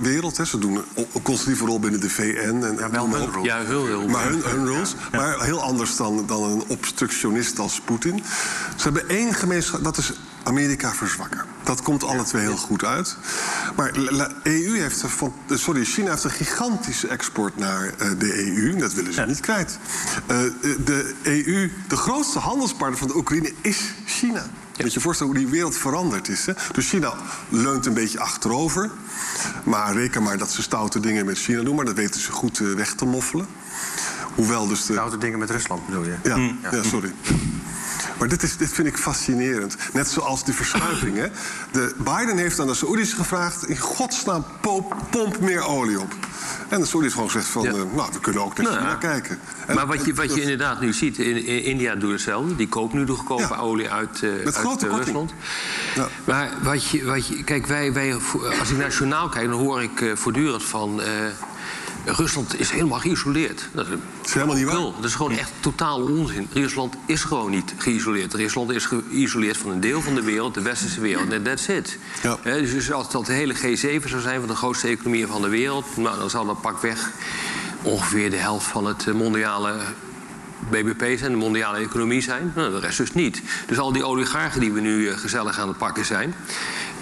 [0.00, 0.36] wereld.
[0.36, 0.44] Hè.
[0.44, 2.62] Ze doen een constitutieve rol binnen de VN.
[2.62, 3.44] En, Ja, wel hun rol.
[3.44, 4.94] Ja, heel, heel Maar hun, hun rules.
[5.12, 8.22] Maar heel anders dan, dan een obstructionist als Poetin.
[8.76, 11.44] Ze hebben één gemeenschap, dat is Amerika verzwakken.
[11.62, 13.16] Dat komt alle twee heel goed uit.
[13.76, 18.46] Maar de EU heeft, een eh, sorry, China heeft een gigantische export naar eh, de
[18.46, 18.76] EU.
[18.76, 19.78] Dat willen ze niet kwijt.
[20.26, 20.38] Eh,
[20.84, 24.46] de EU, de grootste handelspartner van de Oekraïne is China.
[24.80, 26.46] Moet je voorstellen hoe die wereld veranderd is.
[26.46, 26.52] Hè?
[26.72, 27.14] Dus China
[27.48, 28.90] leunt een beetje achterover.
[29.64, 31.76] Maar reken maar dat ze stoute dingen met China doen.
[31.76, 33.46] Maar dat weten ze goed weg te moffelen.
[34.34, 34.92] Hoewel dus de...
[34.92, 36.14] Stoute dingen met Rusland bedoel je?
[36.22, 36.36] Ja,
[36.70, 36.82] ja.
[36.82, 37.12] sorry.
[38.22, 39.76] Maar dit, is, dit vind ik fascinerend.
[39.92, 41.16] Net zoals die verschuiving.
[41.16, 41.26] Hè?
[41.72, 43.66] De Biden heeft aan de Saoedi's gevraagd...
[43.68, 46.14] in godsnaam, pomp, pomp meer olie op.
[46.68, 47.62] En de Saoedi's gewoon gezegd van...
[47.62, 47.70] Ja.
[47.70, 48.76] eh, nou, we kunnen ook naar Nou.
[48.78, 49.38] China kijken.
[49.66, 52.56] En- Maar wat je, wat je inderdaad nu ziet, in, in India doet hetzelfde.
[52.56, 53.56] Die koopt nu de goedkope Ja.
[53.56, 54.88] olie uit, Met uit grote.
[54.88, 55.32] Rusland.
[55.94, 56.08] Ja.
[56.24, 58.14] Maar wat je, wat je, kijk, wij, wij,
[58.60, 61.00] als ik naar het journaal kijk, dan hoor ik voortdurend van.
[62.04, 63.68] Rusland is helemaal geïsoleerd.
[63.72, 63.86] Dat
[64.24, 64.74] is, helemaal niet waar.
[64.74, 64.94] Nul.
[64.94, 66.48] Dat is gewoon echt totaal onzin.
[66.52, 68.34] Rusland is gewoon niet geïsoleerd.
[68.34, 71.32] Rusland is geïsoleerd van een deel van de wereld, de westerse wereld.
[71.32, 71.98] En that's it.
[72.22, 72.38] Ja.
[72.42, 75.48] Hè, dus als dat de hele G7 zou zijn van de grootste economieën van de
[75.48, 77.10] wereld, nou, dan zou dat pakweg
[77.82, 79.74] ongeveer de helft van het eh, mondiale
[80.70, 82.52] BBP zijn, de mondiale economie zijn.
[82.54, 83.42] Nou, de rest dus niet.
[83.66, 86.34] Dus al die oligarchen die we nu eh, gezellig aan het pakken zijn.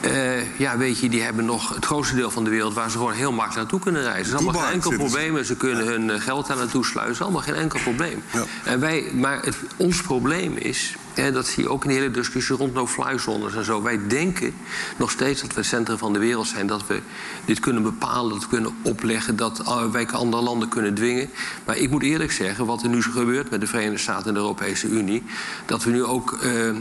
[0.01, 2.97] Eh, ja, weet je, die hebben nog het grootste deel van de wereld waar ze
[2.97, 4.33] gewoon heel makkelijk naartoe kunnen reizen.
[4.33, 5.45] Dat is allemaal geen enkel probleem.
[5.45, 7.25] Ze kunnen hun eh, geld daar naartoe sluizen.
[7.25, 8.23] Allemaal geen enkel probleem.
[8.33, 8.45] Ja.
[8.65, 10.97] En wij, maar het, ons probleem is,
[11.29, 13.83] dat zie je ook in de hele discussie rond no-fly zones en zo.
[13.83, 14.55] Wij denken
[14.97, 16.67] nog steeds dat we het centrum van de wereld zijn.
[16.67, 17.01] Dat we
[17.45, 21.31] dit kunnen bepalen, dat we kunnen opleggen, dat wij andere landen kunnen dwingen.
[21.65, 24.41] Maar ik moet eerlijk zeggen, wat er nu gebeurt met de Verenigde Staten en de
[24.41, 25.23] Europese Unie,
[25.67, 26.77] dat we nu ook eh, eh,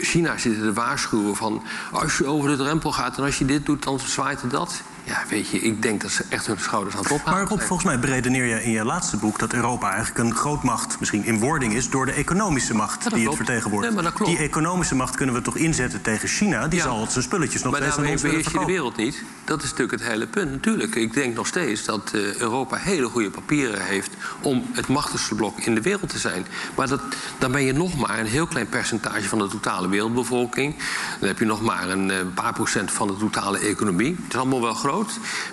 [0.00, 3.66] China zitten te waarschuwen van als je over de drempel gaat en als je dit
[3.66, 4.82] doet, dan zwaait het dat.
[5.06, 7.60] Ja, weet je, ik denk dat ze echt hun schouders aan het ophalen Maar Rob,
[7.60, 11.38] volgens mij beredeneer je in je laatste boek dat Europa eigenlijk een grootmacht, misschien in
[11.38, 13.94] wording is, door de economische macht die het vertegenwoordigt.
[13.94, 14.12] Nee, maar.
[14.24, 16.68] Die economische macht kunnen we toch inzetten tegen China?
[16.68, 16.84] Die Ja.
[16.84, 19.22] zal zijn spulletjes nog Maar steeds aan ons willen beheers je de wereld niet.
[19.44, 20.50] Dat is natuurlijk het hele punt.
[20.50, 24.10] Natuurlijk, ik denk nog steeds dat eh, Europa hele goede papieren heeft...
[24.40, 26.46] om het machtigste blok in de wereld te zijn.
[26.74, 27.00] Maar dat,
[27.38, 30.74] dan ben je nog maar een heel klein percentage van de totale wereldbevolking.
[31.18, 34.16] Dan heb je nog maar een eh, paar procent van de totale economie.
[34.22, 34.92] Het is allemaal wel groot.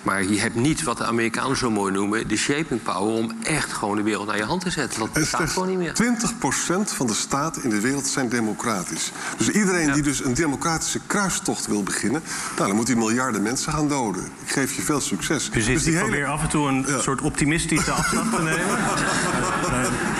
[0.03, 2.27] Maar je hebt niet wat de Amerikanen zo mooi noemen...
[2.27, 4.99] de shaping power om echt gewoon de wereld naar je hand te zetten.
[4.99, 5.93] Dat En bestaat gewoon niet meer.
[5.93, 9.11] 20% van de staten in de wereld zijn democratisch.
[9.37, 12.21] Dus iedereen die dus een democratische kruistocht wil beginnen...
[12.55, 14.23] Nou, dan moet hij miljarden mensen gaan doden.
[14.45, 15.49] Ik geef je veel succes.
[15.49, 16.09] Precies, dus die ik hele...
[16.11, 17.01] probeer af en toe een Ja.
[17.01, 18.77] soort optimistische afslag te nemen.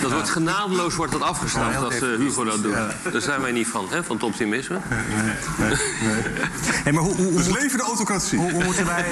[0.00, 2.74] Dat wordt genadeloos wordt dat afgestraft Ja, als heel eh, Hugo dat doet.
[3.12, 4.78] Daar zijn wij niet van, hè, van het optimisme.
[6.84, 8.38] Hey, maar hoe, hoe, hoe, Dus leven de autocratie.
[8.38, 9.04] hoe, hoe moeten wij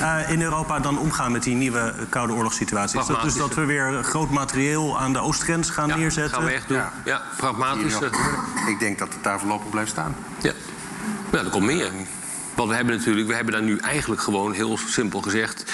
[0.00, 3.00] eh, in Europa dan omgaan met die nieuwe Koude Oorlogssituatie?
[3.00, 6.34] Is dat dus dat we weer groot materieel aan de oostgrens gaan Ja, neerzetten?
[6.34, 6.76] gaan we echt doen.
[6.76, 7.22] Ja, Ja.
[7.36, 7.94] pragmatisch.
[8.68, 10.14] Ik denk dat het daar voorlopig blijft staan.
[10.40, 10.52] Ja.
[11.32, 11.90] ja, er komt meer.
[12.54, 15.64] Want we hebben natuurlijk, we hebben daar nu eigenlijk gewoon heel simpel gezegd.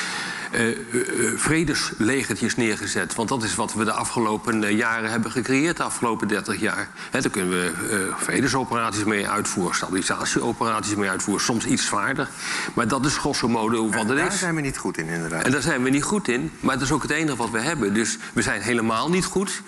[0.51, 3.15] Eh, eh, eh, vredeslegertjes neergezet.
[3.15, 6.89] Want dat is wat we de afgelopen jaren hebben gecreëerd, de afgelopen 30 jaar.
[7.11, 7.73] Hè, daar kunnen we
[8.17, 12.29] vredesoperaties mee uitvoeren, stabilisatieoperaties mee uitvoeren, soms iets zwaarder.
[12.75, 14.39] Maar dat is grosso modo wat het Daar is.
[14.39, 15.45] zijn we niet goed in, inderdaad.
[15.45, 17.61] En daar zijn we niet goed in, maar dat is ook het enige wat we
[17.61, 17.95] hebben.
[17.95, 19.63] Dus we zijn helemaal niet goed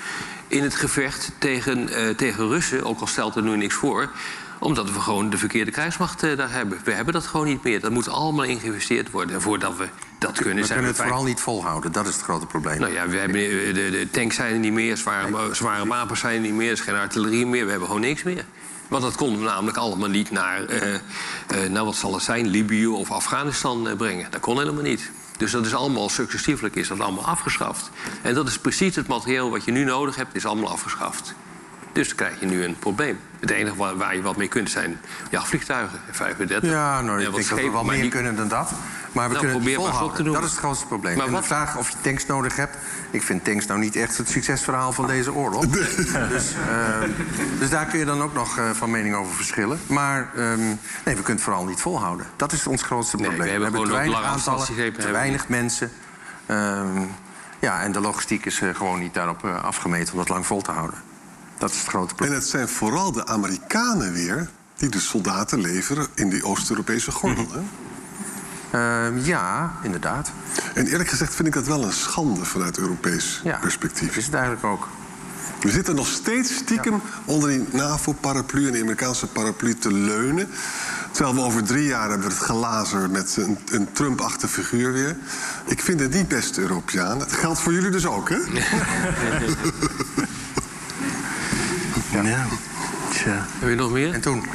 [0.49, 4.11] in het gevecht tegen, tegen Russen, ook al stelt er nu niks voor
[4.59, 6.79] omdat we gewoon de verkeerde krijgsmacht daar hebben.
[6.85, 7.81] We hebben dat gewoon niet meer.
[7.81, 9.35] Dat moet allemaal in geïnvesteerd worden.
[9.35, 9.89] En voordat we
[10.21, 11.93] dat kunnen, we zijn kunnen het we vooral niet volhouden.
[11.93, 12.81] Dat is het grote probleem.
[12.81, 16.21] Nou ja, we hebben, eh, de, de tanks zijn er niet meer, zware, zware wapens
[16.21, 18.45] zijn er niet meer, er is geen artillerie meer, we hebben gewoon niks meer.
[18.89, 20.99] Want dat konden we namelijk allemaal niet naar, eh,
[21.69, 24.31] nou wat zal het zijn, Libië of Afghanistan brengen.
[24.31, 25.11] Dat kon helemaal niet.
[25.37, 27.91] Dus dat is allemaal successieflijk is dat allemaal afgeschaft.
[28.23, 31.35] En dat is precies het materieel wat je nu nodig hebt, is allemaal afgeschaft.
[31.93, 33.19] Dus dan krijg je nu een probleem.
[33.41, 35.01] Het enige waar, waar je wat mee kunt zijn
[35.31, 36.71] jachtvliegtuigen, 35.
[36.71, 38.71] Ja, nou, ik denk dat we wel meer niet- kunnen dan dat.
[39.13, 40.25] Maar we Nou, kunnen het op te volhouden.
[40.25, 40.33] doen.
[40.35, 41.17] Dat is het grootste probleem.
[41.17, 42.77] Maar en wat- de vraag of je tanks nodig hebt...
[43.11, 45.67] Ik vind tanks nou niet echt het succesverhaal van deze oorlog.
[45.69, 47.01] dus, eh,
[47.59, 49.81] dus daar kun je dan ook nog eh, van mening over verschillen.
[49.87, 52.27] Maar ehm, nee, we kunnen het vooral niet volhouden.
[52.37, 53.47] Dat is ons grootste Nee, probleem.
[53.47, 55.91] we hebben gewoon te weinig lange aantallen, te hebben we weinig mensen.
[56.47, 57.03] Ehm,
[57.59, 60.63] ja, en de logistiek is eh, gewoon niet daarop eh, afgemeten om dat lang vol
[60.63, 60.99] te houden.
[61.61, 64.49] Dat is het grote En het zijn vooral de Amerikanen weer...
[64.77, 67.45] die de soldaten leveren in die Oost-Europese gordel.
[67.45, 67.55] Mhm.
[67.55, 67.61] hè?
[69.07, 70.31] Ehm, ja, inderdaad.
[70.75, 74.17] En eerlijk gezegd vind ik dat wel een schande vanuit Europees Ja, perspectief.
[74.17, 74.89] is het eigenlijk ook.
[75.61, 80.49] We zitten nog steeds stiekem onder die NAVO-paraplu en de Amerikaanse paraplu te leunen.
[81.11, 85.17] Terwijl we over drie jaar hebben het gelazer met een, een Trump-achtige figuur weer.
[85.67, 87.19] Ik vind het niet best Europeaan.
[87.19, 88.37] Dat geldt voor jullie dus ook, hè?
[92.13, 92.47] Ja.
[93.11, 93.47] Tja.
[93.59, 94.15] Heb je nog meer?
[94.15, 94.45] En toen?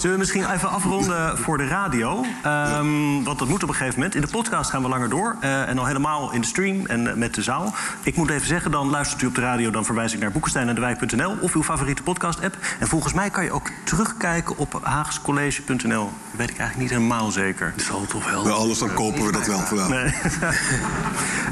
[0.00, 2.24] Zullen we misschien even afronden voor de radio?
[2.42, 4.14] Ehm, want dat moet op een gegeven moment.
[4.14, 5.36] In de podcast gaan we langer door.
[5.40, 7.74] eh, en al helemaal in de stream en met de zaal.
[8.02, 9.70] Ik moet even zeggen, dan luistert u op de radio...
[9.70, 12.56] dan verwijs ik naar boekenstein en de Wijk.nl of uw favoriete podcast-app.
[12.78, 16.04] En volgens mij kan je ook terugkijken op haagscollege.nl.
[16.04, 17.72] Dat weet ik eigenlijk niet helemaal zeker.
[17.76, 18.44] Dat zal toch wel.
[18.44, 19.90] Nou, anders dan kopen we dat wel vandaan.
[19.90, 20.14] Nee.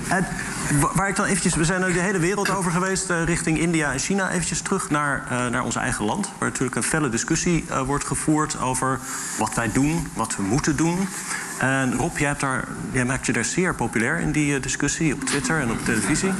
[0.94, 1.54] waar ik dan eventjes...
[1.54, 4.30] We zijn nu de hele wereld over geweest eh, richting India en China.
[4.30, 6.30] Eventjes terug naar, eh, naar ons eigen land.
[6.38, 8.98] Waar natuurlijk een felle discussie eh, wordt gevoerd over
[9.38, 11.08] wat wij doen, wat we moeten doen.
[11.58, 15.24] En Rob, jij, hebt daar, jij maakt je daar zeer populair in die discussie op
[15.24, 16.32] Twitter en op televisie.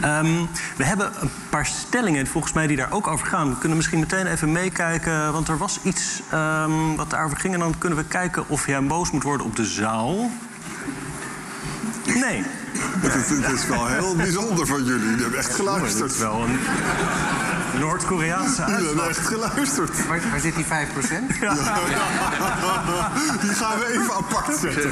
[0.00, 0.44] Ehm,
[0.76, 3.50] we hebben een paar stellingen volgens mij die daar ook over gaan.
[3.50, 7.54] We kunnen misschien meteen even meekijken, want er was iets ehm, wat daarover ging.
[7.54, 10.30] En dan kunnen we kijken of jij boos moet worden op de zaal.
[12.14, 12.42] Nee.
[12.78, 15.04] Het, is- het is wel heel bijzonder van jullie.
[15.04, 16.10] Jullie hebben echt geluisterd.
[16.12, 16.58] is wel een
[17.78, 19.08] Noord-Koreaanse uitslag.
[19.08, 20.06] echt geluisterd.
[20.06, 20.68] Waar, waar zit die 5%
[23.40, 24.88] Die gaan we even apart zetten.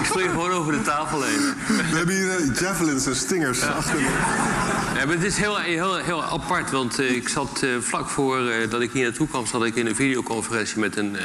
[0.00, 1.54] Ik spring gewoon over de tafel heen.
[1.90, 4.00] We hebben hier eh, javelins en stingers achter.
[4.00, 8.48] Ja, maar het is heel, heel, heel apart, want eh, ik zat eh, vlak voor
[8.48, 9.46] eh, dat ik hier naartoe kwam...
[9.46, 11.24] zat ik in een videoconferentie met een, eh,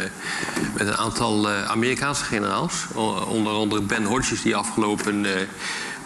[0.77, 2.73] met een aantal eh, Amerikaanse generaals.
[2.93, 5.41] O- onder andere Ben Hodges, die afgelopen eh,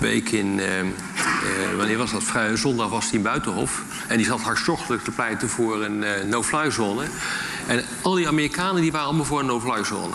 [0.02, 0.60] week in...
[0.60, 0.80] eh,
[1.42, 2.24] eh, wanneer was dat?
[2.24, 3.82] Vrij, zondag was hij in Buitenhof.
[4.08, 7.04] En die zat hartstochtelijk te pleiten voor een eh, no-fly zone.
[7.68, 10.14] En al die Amerikanen die waren allemaal voor een no-fly zone.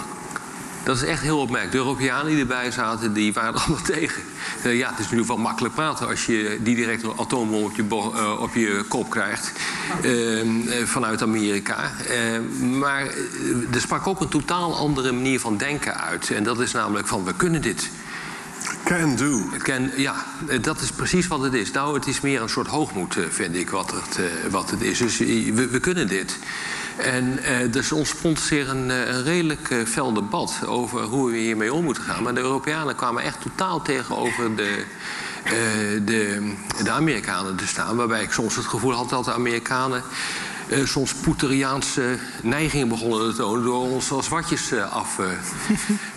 [0.85, 1.72] Dat is echt heel opmerkelijk.
[1.72, 4.22] De Europeanen die erbij zaten, die waren allemaal tegen.
[4.62, 7.85] Ja, het is ieder geval makkelijk praten als je die direct een atoombom op je,
[8.38, 9.53] op je kop krijgt
[10.03, 10.42] uh,
[10.85, 11.90] vanuit Amerika.
[12.61, 13.07] maar
[13.72, 16.31] er sprak ook een totaal andere manier van denken uit.
[16.31, 17.90] En dat is namelijk van we kunnen dit.
[18.87, 19.42] Can do.
[19.59, 20.14] Can, ja,
[20.61, 21.70] dat is precies wat het is.
[21.70, 24.20] Nou, het is meer een soort hoogmoed, vind ik, wat het,
[24.51, 24.99] wat het is.
[24.99, 26.38] Dus we, we kunnen dit.
[26.96, 31.85] En uh, dus ontspond zich een, een redelijk fel debat over hoe we hiermee om
[31.85, 32.22] moeten gaan.
[32.22, 34.85] Maar de Europeanen kwamen echt totaal tegenover de,
[35.44, 35.53] uh,
[36.05, 37.96] de, de Amerikanen te staan.
[37.96, 40.03] Waarbij ik soms het gevoel had dat de Amerikanen
[40.68, 45.18] uh, soms Poeteriaanse neigingen begonnen te tonen door ons als watjes uh, af,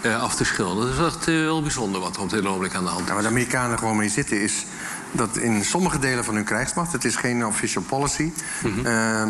[0.05, 0.97] uh, af te schilderen.
[0.97, 3.07] Dat is echt heel bijzonder wat er op dit ogenblik aan de hand is.
[3.07, 4.65] Ja, waar de Amerikanen gewoon mee zitten is
[5.11, 8.31] dat in sommige delen van hun krijgsmacht, het is geen official policy,
[8.63, 8.85] mm -hmm.
[8.85, 9.23] uh,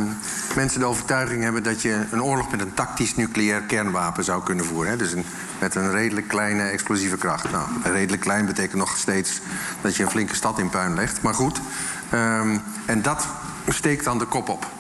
[0.56, 4.66] mensen de overtuiging hebben dat je een oorlog met een tactisch nucleair kernwapen zou kunnen
[4.66, 4.92] voeren.
[4.92, 4.98] Hè?
[4.98, 5.26] Dus een,
[5.60, 7.52] met een redelijk kleine explosieve kracht.
[7.52, 9.40] Nou, redelijk klein betekent nog steeds
[9.82, 11.22] dat je een flinke stad in puin legt.
[11.22, 11.62] Maar goed,
[12.14, 13.28] um, en dat
[13.68, 14.79] steekt dan de kop op.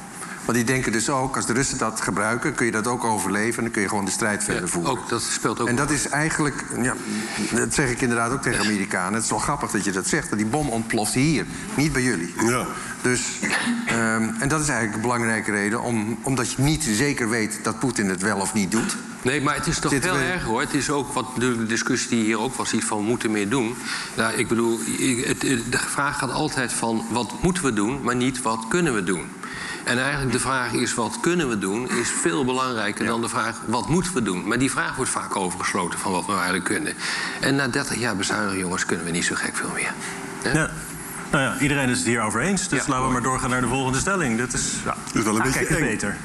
[0.49, 3.57] Want die denken dus ook, als de Russen dat gebruiken, kun je dat ook overleven
[3.57, 4.91] en dan kun je gewoon de strijd verder ja, voeren.
[4.91, 5.67] Ook, dat speelt ook.
[5.67, 6.93] En dat is eigenlijk, ja,
[7.51, 9.13] dat zeg ik inderdaad ook tegen Amerikanen.
[9.13, 12.01] Het is wel grappig dat je dat zegt, dat die bom ontploft hier, niet bij
[12.01, 12.33] jullie.
[12.45, 12.65] Ja.
[13.01, 13.21] Dus,
[13.91, 17.79] um, en dat is eigenlijk een belangrijke reden, om, omdat je niet zeker weet dat
[17.79, 18.97] Poetin het wel of niet doet.
[19.21, 20.61] Nee, maar het is toch we- erger hoor.
[20.61, 23.49] Het is ook wat de discussie die hier ook was, iets van we moeten meer
[23.49, 23.75] doen.
[24.15, 24.79] Nou, ik bedoel,
[25.69, 29.21] de vraag gaat altijd van wat moeten we doen, maar niet wat kunnen we doen.
[29.83, 33.61] En eigenlijk de vraag is wat kunnen we doen, is veel belangrijker dan de vraag
[33.65, 34.47] wat moeten we doen.
[34.47, 36.93] Maar die vraag wordt vaak overgesloten van wat we eigenlijk kunnen.
[37.39, 39.93] En na 30 jaar bezuinigen, jongens, kunnen we niet zo gek veel meer.
[40.53, 40.69] Ja.
[41.31, 42.67] Nou ja, iedereen is het hier over eens.
[42.67, 44.37] Dus Ja, laten we maar doorgaan naar de volgende stelling.
[44.37, 45.79] Dit is, ja, is wel een Ah, beetje eng.
[45.85, 46.17] beter.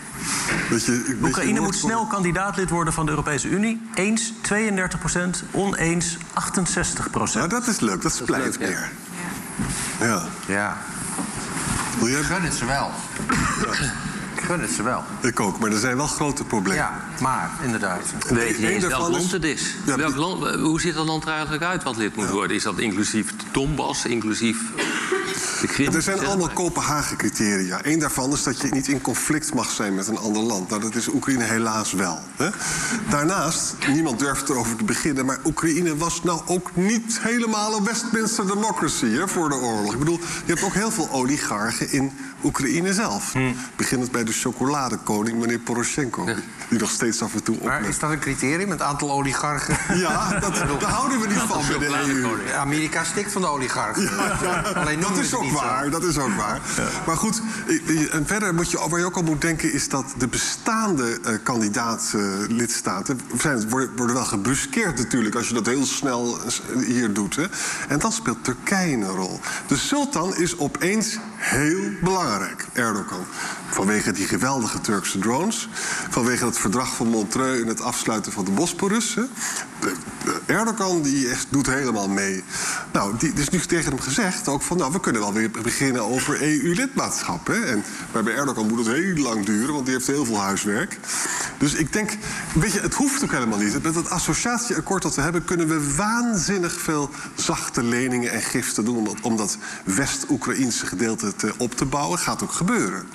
[0.71, 3.83] Dat beetje Oekraïne moet snel kandidaatlid worden van de Europese Unie.
[3.95, 7.51] Eens 32 procent, oneens 68 procent.
[7.51, 8.67] Nou, dat is leuk, dat splijt leuk, ja.
[8.67, 8.90] meer.
[10.09, 10.23] Ja.
[10.47, 10.77] Ja,
[11.98, 12.22] Wil jij?
[12.22, 12.90] gun het ze wel.
[14.35, 15.02] Ik gun het ze wel.
[15.20, 16.76] Ik ook, maar er zijn wel grote problemen.
[16.78, 18.00] Ja, maar inderdaad.
[18.28, 19.74] We weten niet Eén eens welk land is- het is.
[19.87, 22.57] Ja, Welk land, hoe ziet dat land er eigenlijk uit wat lid moet worden?
[22.57, 24.59] Is dat inclusief de Donbass, inclusief?
[25.92, 26.54] Er zijn allemaal maar.
[26.54, 27.78] Kopenhagen-criteria.
[27.83, 30.68] Eén daarvan is dat je niet in conflict mag zijn met een ander land.
[30.68, 32.18] Nou, dat is Oekraïne helaas wel.
[32.37, 32.48] Hè?
[33.11, 35.26] Daarnaast, niemand durft erover te beginnen...
[35.26, 39.92] maar Oekraïne was nou ook niet helemaal een Westminster democracy hè, voor de oorlog.
[39.92, 42.12] Ik bedoel, je hebt ook heel veel oligarchen in
[42.44, 43.33] Oekraïne zelf.
[43.76, 46.24] Beginnend bij de chocoladekoning, meneer Poroshenko...
[46.68, 47.88] die nog steeds af en toe Maar opmerkt.
[47.88, 49.76] is dat een criterium, het aantal oligarchen?
[50.04, 52.52] Ja, dat, daar houden we niet van bij de EU.
[52.57, 54.11] Amerika stikt van de oligarchen.
[54.74, 55.64] Alleen Dat we is ook zo.
[55.64, 56.61] waar, dat is ook waar.
[57.07, 57.42] Maar goed,
[58.11, 59.73] en verder moet je, waar je ook al moet denken...
[59.73, 63.20] is dat de bestaande eh kandidaat-lidstaten...
[63.38, 65.35] zijn worden, wel gebruskeerd natuurlijk...
[65.35, 66.38] als je dat heel snel
[66.87, 67.37] hier doet.
[67.37, 67.44] Hè.
[67.88, 69.40] En dan speelt Turkije een rol.
[69.66, 73.25] De sultan is opeens heel belangrijk, Erdogan.
[73.68, 75.68] Vanwege die geweldige Turkse drones...
[76.11, 77.61] vanwege het verdrag van Montreux...
[77.61, 79.16] en het afsluiten van de Bosporus.
[80.47, 82.44] Erdogan die echt doet helemaal mee.
[82.92, 84.77] Nou, die, is nu tegen hem gezegd ook van...
[84.77, 87.49] nou, we kunnen wel weer beginnen over EU-lidmaatschap.
[87.49, 90.99] En bij Erdogan moet het heel lang duren, want die heeft heel veel huiswerk.
[91.59, 92.11] Dus ik denk,
[92.55, 93.83] weet je, het hoeft ook helemaal niet.
[93.83, 95.44] Met het associatieakkoord dat we hebben...
[95.44, 98.97] kunnen we waanzinnig veel zachte leningen en giften doen...
[98.97, 102.18] om dat, om dat West-Oekraïnse gedeelte te, op te bouwen.
[102.18, 103.07] Gaat ook gebeuren.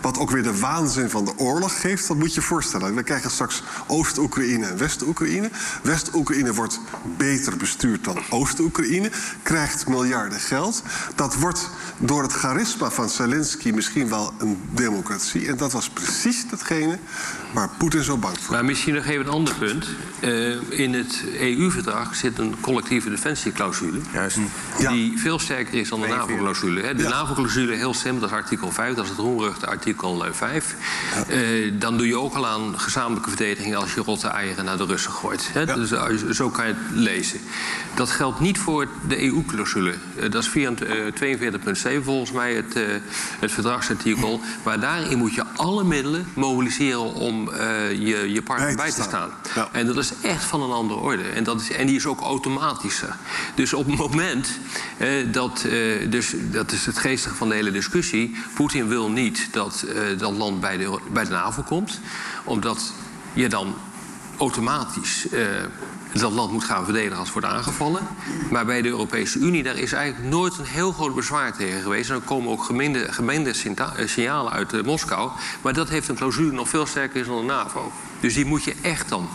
[0.00, 2.94] Wat ook weer de waanzin van de oorlog geeft, dat moet je je voorstellen.
[2.94, 5.50] We krijgen straks Oost-Oekraïne en West-Oekraïne.
[5.82, 6.80] West-Oekraïne wordt
[7.16, 9.10] beter bestuurd dan Oost-Oekraïne.
[9.42, 10.82] Krijgt miljarden geld.
[11.14, 15.48] Dat wordt door het charisma van Zelensky misschien wel een democratie.
[15.48, 16.98] En dat was precies datgene
[17.52, 19.86] waar Poetin zo bang voor Maar misschien nog even een ander punt.
[20.20, 23.98] Eh, in het EU-verdrag zit een collectieve defensieclausule.
[24.12, 24.38] Juist.
[24.78, 24.90] Ja.
[24.90, 26.36] Die veel sterker is dan de 42.
[26.36, 26.94] NAVO-clausule.
[26.94, 27.08] De Ja.
[27.08, 28.94] NAVO-clausule, heel simpel, dat is artikel 5.
[28.94, 30.76] Dat is het roemruchte artikel eh, 5.
[31.28, 31.38] Eh,
[31.78, 33.74] dan doe je ook al aan gezamenlijke verdediging...
[33.76, 35.50] als je rotte eieren naar de Russen gooit.
[35.52, 35.66] Hè.
[35.66, 37.40] Dus eh, zo kan je het lezen.
[37.94, 39.94] Dat geldt niet voor de EU-clausule.
[40.16, 42.82] Eh, dat is 42.7 volgens mij, het, eh,
[43.38, 44.40] het verdragsartikel.
[44.62, 47.14] Maar daarin moet je alle middelen mobiliseren...
[47.14, 49.30] om eh, je, je partner Bij te staan.
[49.54, 49.68] Ja.
[49.72, 51.22] En dat is echt van een andere orde.
[51.22, 53.16] En, dat is, en die is ook automatischer.
[53.54, 54.58] Dus op het moment
[54.96, 59.48] eh, dat, eh, dus dat is het geestige van de hele discussie, Poetin wil niet
[59.50, 59.84] dat
[60.18, 62.00] dat land bij de, bij de NAVO komt,
[62.44, 62.92] omdat
[63.32, 63.74] je dan
[64.38, 65.26] automatisch
[66.20, 68.06] dat land moet gaan verdedigen als het wordt aangevallen.
[68.50, 72.10] Maar bij de Europese Unie, daar is eigenlijk nooit een heel groot bezwaar tegen geweest.
[72.10, 72.62] En er komen ook
[73.52, 75.30] sinta- eh, signalen uit eh, Moskou.
[75.62, 77.92] Maar dat heeft een clausule nog veel sterker is dan de NAVO.
[78.20, 79.28] Dus die moet je echt dan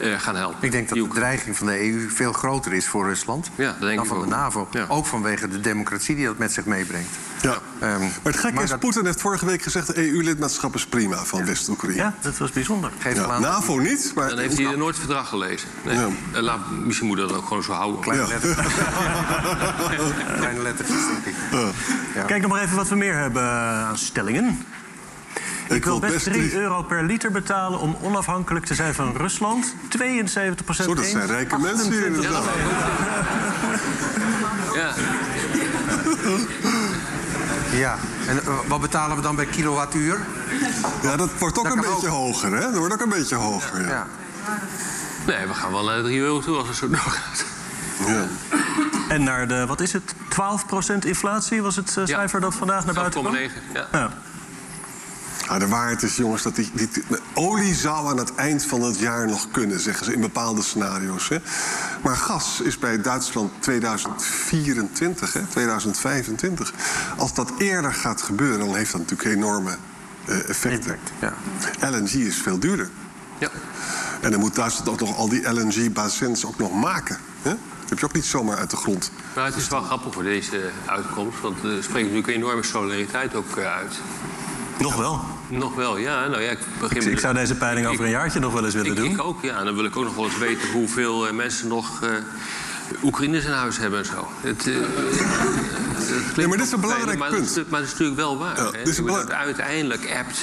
[0.00, 0.58] eh, gaan helpen.
[0.64, 3.80] Ik denk dat de dreiging van de EU veel groter is voor Rusland Ja, dat
[3.80, 4.26] denk dan ik van de.
[4.26, 4.68] NAVO.
[4.70, 4.84] Ja.
[4.88, 7.08] Ook vanwege de democratie die dat met zich meebrengt.
[7.42, 7.58] Ja.
[7.80, 9.86] Ehm, maar het gekke maar is, dat- Poetin heeft vorige week gezegd...
[9.86, 11.96] de EU-lidmaatschap is prima van West-Oekraïne.
[11.96, 12.90] Ja, dat was bijzonder.
[12.98, 13.40] Geef Ja, hem aan.
[13.40, 14.28] NAVO niet, maar...
[14.28, 15.68] Dan heeft hij nooit het verdrag gelezen.
[15.84, 15.96] Nee.
[15.96, 16.08] Ja.
[16.32, 18.00] Eh, Laat, misschien moet dat ook gewoon zo houden.
[18.00, 18.32] Kleine Ja.
[18.32, 18.56] letters.
[20.38, 21.42] Kleine lettertjes, denk ik.
[22.14, 22.22] Ja.
[22.22, 23.42] Kijk nog maar even wat we meer hebben
[23.86, 24.62] aan stellingen.
[25.68, 29.74] Ik wil best 3 drie- euro per liter betalen om onafhankelijk te zijn van Rusland.
[29.88, 32.44] 72 Zo, dat zijn rijke mensen hier inderdaad.
[34.74, 34.92] Ja.
[37.72, 37.96] Ja,
[38.28, 40.20] en eh, wat betalen we dan bij kilowattuur?
[41.02, 42.14] Ja, dat wordt ook Dat een beetje ook.
[42.14, 42.60] hoger, hè?
[42.60, 43.88] Dat wordt ook een beetje hoger, ja.
[43.88, 44.06] Ja.
[45.26, 47.44] Nee, we gaan wel naar de 3 euro toe als het zo doorgaat.
[48.06, 48.26] ja.
[49.08, 52.16] En naar de, wat is het, 12% inflatie was het eh, Ja.
[52.18, 53.34] cijfer dat vandaag naar buiten kwam?
[53.34, 53.38] 12,9.
[53.74, 53.86] Ja.
[53.92, 54.10] Ja.
[55.48, 56.88] Ah, de waarheid is, jongens, dat die, die,
[57.34, 61.28] olie zou aan het eind van het jaar nog kunnen, zeggen ze in bepaalde scenario's.
[61.28, 61.38] Hè.
[62.02, 66.72] Maar gas is bij Duitsland 2024, hè, 2025.
[67.16, 69.76] Als dat eerder gaat gebeuren, dan heeft dat natuurlijk enorme
[70.24, 70.98] eh, effecten.
[71.20, 71.32] Ja.
[71.90, 72.90] LNG is veel duurder.
[73.38, 73.50] Ja.
[74.20, 77.18] En dan moet Duitsland ook nog al die LNG-bazins ook nog maken.
[77.42, 77.50] Hè?
[77.80, 79.10] Dat heb je ook niet zomaar uit de grond.
[79.34, 81.40] Maar het is wel grappig voor deze uitkomst.
[81.40, 83.94] Want er spreekt natuurlijk een enorme solidariteit ook eh, uit.
[84.78, 85.37] Nog wel.
[85.48, 86.26] Nog wel, ja.
[86.26, 88.90] Nou ja, ik begin Ik, zou deze peiling over een jaartje nog wel eens willen
[88.90, 89.10] ik, doen.
[89.10, 89.58] ik ook, ja.
[89.58, 92.08] En dan wil ik ook nog wel eens weten hoeveel eh, mensen nog eh
[93.02, 94.28] Oekraïners in huis hebben en zo.
[94.40, 97.54] Het, eh, het klinkt maar dit is een belangrijk punt.
[97.54, 98.56] Dat is, maar dat is natuurlijk wel waar.
[98.56, 99.02] Ja, hè.
[99.02, 100.38] belang- Uiteindelijk appt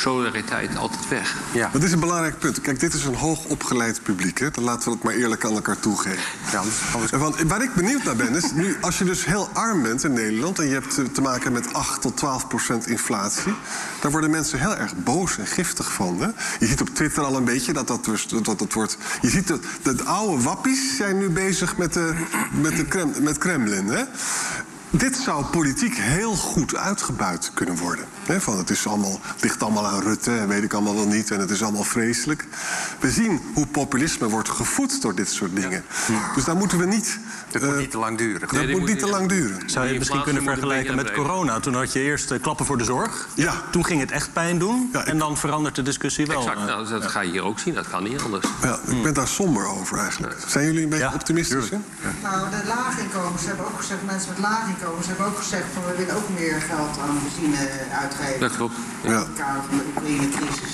[0.00, 1.36] solidariteit altijd weg.
[1.52, 1.70] Ja.
[1.72, 2.60] Dat is een belangrijk punt.
[2.60, 4.38] Kijk, dit is een hoog opgeleid publiek.
[4.38, 4.50] Hè?
[4.50, 6.18] Dan laten we het maar eerlijk aan elkaar toegeven.
[6.52, 6.58] Ja,
[6.92, 10.04] anders- Want waar ik benieuwd naar ben, is nu, als je dus heel arm bent
[10.04, 10.58] in Nederland...
[10.58, 13.54] en je hebt te- te maken met 8 tot 12 procent inflatie...
[14.00, 16.20] daar worden mensen heel erg boos en giftig van.
[16.20, 16.28] Hè?
[16.58, 18.96] Je ziet op Twitter al een beetje dat dat, dus, dat, dat wordt...
[19.20, 22.14] Je ziet dat de oude wappies zijn nu bezig met, de,
[22.60, 23.88] met, de Krem, met Kremlin.
[23.88, 24.02] Hè?
[24.92, 28.04] Dit zou politiek heel goed uitgebuit kunnen worden.
[28.26, 31.06] Hè, van het, is allemaal, het ligt allemaal aan Rutte en weet ik allemaal wel
[31.06, 31.30] niet.
[31.30, 32.46] En het is allemaal vreselijk.
[33.00, 35.84] We zien hoe populisme wordt gevoed door dit soort dingen.
[36.34, 37.18] Dus daar moeten we niet...
[37.52, 38.40] Het eh, moet niet te lang duren.
[38.40, 39.70] dat Nee, moet moet niet te lang duren.
[39.70, 41.60] Zou je het misschien kunnen vergelijken met corona?
[41.60, 43.28] Toen had je eerst eh, klappen voor de zorg.
[43.34, 43.54] Ja.
[43.70, 44.88] Toen ging het echt pijn doen.
[44.92, 46.38] Ja, ik- En dan verandert de discussie wel.
[46.40, 46.64] Exact, eh.
[46.64, 47.74] nou, dat ga je hier ook zien.
[47.74, 48.46] Dat kan niet anders.
[48.62, 50.36] Ja, ik ben daar somber over eigenlijk.
[50.46, 51.70] Zijn jullie een beetje Ja, optimistisch?
[51.70, 51.78] Hè?
[52.22, 56.16] Nou, de laaginkomens hebben ook gezegd, mensen met laaginkomens hebben ook gezegd van we willen
[56.16, 57.68] ook meer geld aan benzine
[58.00, 58.40] uitgeven.
[58.40, 58.74] Dat klopt.
[59.02, 59.08] Ja.
[59.10, 60.72] In het kader van de Oekraïne-crisis.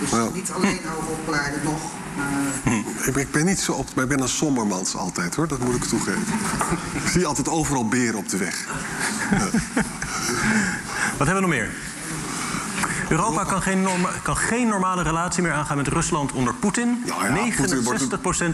[0.00, 0.28] Dus Ja.
[0.32, 1.80] niet alleen hoogopgeleiden nog.
[2.16, 2.72] maar-
[3.06, 5.58] Ik, ben- ik ben niet zo op, maar ik ben een sombermans altijd hoor, dat
[5.58, 6.22] moet ik toegeven.
[7.04, 8.64] ik zie altijd overal beren op de weg.
[11.18, 11.70] Wat hebben we nog meer?
[13.08, 17.02] Europa kan geen, norma- kan geen normale relatie meer aangaan met Rusland onder Poetin.
[17.06, 18.04] Nou ja, Poetin wordt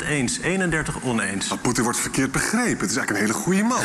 [0.03, 1.49] 69% eens, 31 oneens.
[1.49, 2.81] Maar Poetin wordt verkeerd begrepen.
[2.81, 3.79] Het is eigenlijk een hele goede man.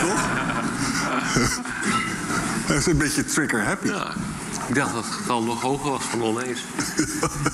[0.00, 0.20] Toch?
[2.66, 3.86] Hij is een beetje trigger-happy.
[3.86, 4.06] Ja.
[4.66, 6.64] Ik dacht dat het getal nog hoger was van oneens.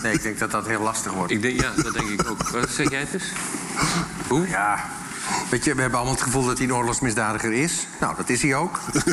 [0.03, 1.33] Nee, ik denk dat dat heel lastig wordt.
[1.33, 2.48] Ik denk, ja, dat denk ik ook.
[2.48, 3.33] Wat zeg jij het eens?
[4.29, 4.48] Hoe?
[4.48, 4.85] Ja,
[5.50, 7.87] weet je, we hebben allemaal het gevoel dat hij een oorlogsmisdadiger is.
[8.00, 8.78] Nou, dat is hij ook.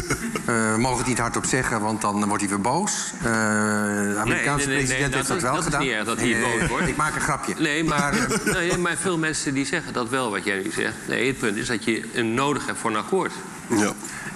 [0.47, 3.11] Eh, we mogen het niet hardop zeggen, want dan wordt hij weer boos.
[3.17, 5.81] Eh, de Amerikaanse nee, nee, nee, president dat heeft dat is- wel dat is gedaan.
[5.81, 6.87] niet erg dat hij Nee, boos wordt.
[6.87, 7.53] Ik maak een grapje.
[7.57, 10.93] Nee, maar, eh, nee, maar veel mensen die zeggen dat wel, wat jij nu zegt.
[11.07, 13.33] Nee, het punt is dat je een nodig hebt voor een akkoord.
[13.67, 13.91] Ja.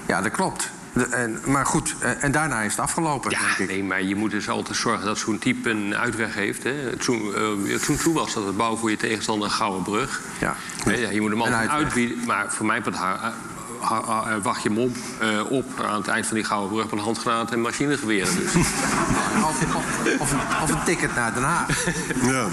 [0.05, 0.69] ja, dat klopt.
[0.93, 3.69] De- en, maar goed, eh, en daarna is het afgelopen, denk Ja, ik.
[3.69, 6.63] nee, maar je moet dus altijd zorgen dat zo'n type een uitweg heeft.
[6.63, 6.97] Hè.
[6.97, 10.21] Toen, eh, toe was dat het bouwen voor je tegenstander een gouden brug.
[10.39, 10.55] Ja.
[10.85, 12.25] Ja, je moet hem altijd uitbieden.
[12.25, 12.81] Maar voor mij
[13.81, 16.91] ha- wacht je hem op, eh, op aan het eind van die gouden brug...
[16.91, 18.35] met handgranaten en machinegeweren.
[18.35, 18.53] Dus.
[19.51, 21.85] Of, of, of, een, of een ticket naar Den Haag.
[22.21, 22.47] ja.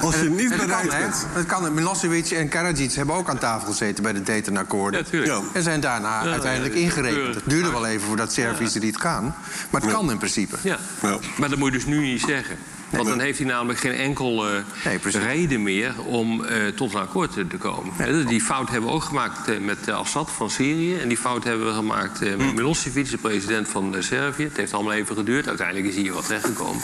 [0.00, 0.98] Als je niet kan, bereid hè?
[0.98, 1.26] bent...
[1.34, 1.74] Dat kan.
[1.74, 5.06] Milosevic en Karadzic hebben ook aan tafel gezeten bij de Dayton-akkoorden.
[5.10, 5.40] Ja.
[5.52, 7.34] En zijn daarna Ja, uiteindelijk ja, ingerekend.
[7.34, 9.34] Het duurde wel even voordat Serviërs er niet gaan.
[9.70, 10.56] Maar het kan in principe.
[10.62, 10.76] Ja.
[11.02, 11.18] Ja.
[11.36, 12.56] Maar dat moet je dus nu niet zeggen.
[12.90, 14.52] Want dan heeft hij namelijk geen enkel eh,
[14.84, 18.26] Nee, reden meer om eh, tot een akkoord te, komen.
[18.26, 20.98] Die fout hebben we ook gemaakt eh, met Assad van Syrië.
[20.98, 24.44] En die fout hebben we gemaakt met Milosevic, de president van Servië.
[24.44, 25.48] Het heeft allemaal even geduurd.
[25.48, 26.82] Uiteindelijk is hier wat terechtgekomen.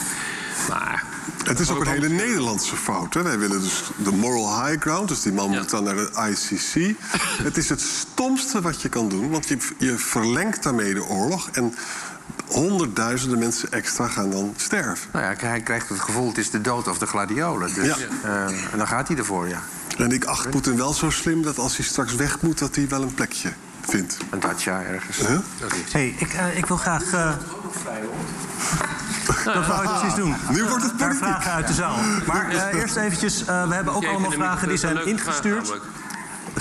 [0.69, 1.05] Maar
[1.45, 3.15] Het is ook een hele Nederlandse fout.
[3.15, 3.23] Hè?
[3.23, 5.59] Wij willen dus de moral high ground, dus die man Ja.
[5.59, 6.97] moet dan naar de ICC.
[7.49, 11.49] het is het stomste wat je kan doen, want je, je verlengt daarmee de oorlog...
[11.53, 11.75] en
[12.47, 15.09] honderdduizenden mensen extra gaan dan sterven.
[15.13, 17.75] Nou ja, hij krijgt het gevoel, het is de dood of de gladiolen.
[17.75, 17.97] Dus, Ja.
[18.23, 19.61] eh, en dan gaat hij ervoor, ja.
[19.99, 22.59] En ik acht Poetin wel zo slim dat als hij straks weg moet...
[22.59, 24.17] dat hij wel een plekje vindt.
[24.31, 25.17] Een dacia ergens.
[25.17, 25.39] Huh?
[25.91, 27.13] hey, ik, eh, ik wil graag...
[27.13, 27.31] eh,
[29.45, 30.35] Dat wou ik precies doen.
[30.51, 31.25] Nu wordt het Daar politiek.
[31.29, 31.97] vragen uit de zaal.
[32.27, 35.73] Maar eh, eerst eventjes, eh, we hebben ook allemaal vragen die zijn ingestuurd.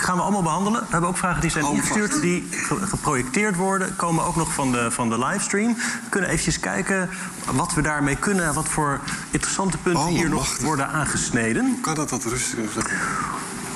[0.01, 0.79] Dat gaan we allemaal behandelen.
[0.81, 3.95] We hebben ook vragen die zijn ingestuurd, die ge- geprojecteerd worden.
[3.95, 5.73] Komen ook nog van de, van de livestream.
[5.75, 7.09] We kunnen eventjes kijken
[7.53, 8.45] wat we daarmee kunnen...
[8.45, 8.99] en wat voor
[9.31, 11.77] interessante punten Oh, hier nog worden aangesneden.
[11.81, 12.85] Kan dat wat rustiger zijn?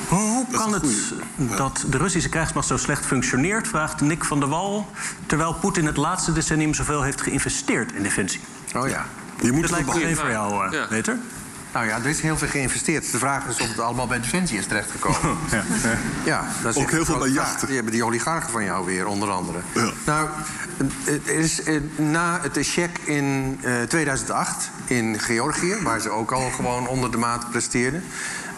[0.08, 1.14] Hoe kan het
[1.58, 3.68] dat de Russische krijgsmacht zo slecht functioneert...
[3.68, 4.90] vraagt Nick van der Wal...
[5.26, 8.42] terwijl Poetin het laatste decennium zoveel heeft geïnvesteerd in defensie.
[8.76, 9.06] Oh ja.
[9.42, 11.18] Je moet Dat lijkt me voor jou, eh, Ja.
[11.76, 13.12] Nou ja, er is heel veel geïnvesteerd.
[13.12, 15.38] De vraag is of het allemaal bij Defensie is terechtgekomen.
[15.52, 15.64] Ja.
[16.26, 17.66] Ja, dat is Ook heel veel bij jachten.
[17.66, 19.58] Die hebben die oligarchen van jou weer, onder andere.
[19.74, 19.92] Ja.
[20.06, 20.30] Nou,
[21.04, 25.76] het is eh, na het check in eh, 2008 in Georgië...
[25.84, 28.04] waar ze ook al gewoon onder de maat presteerden...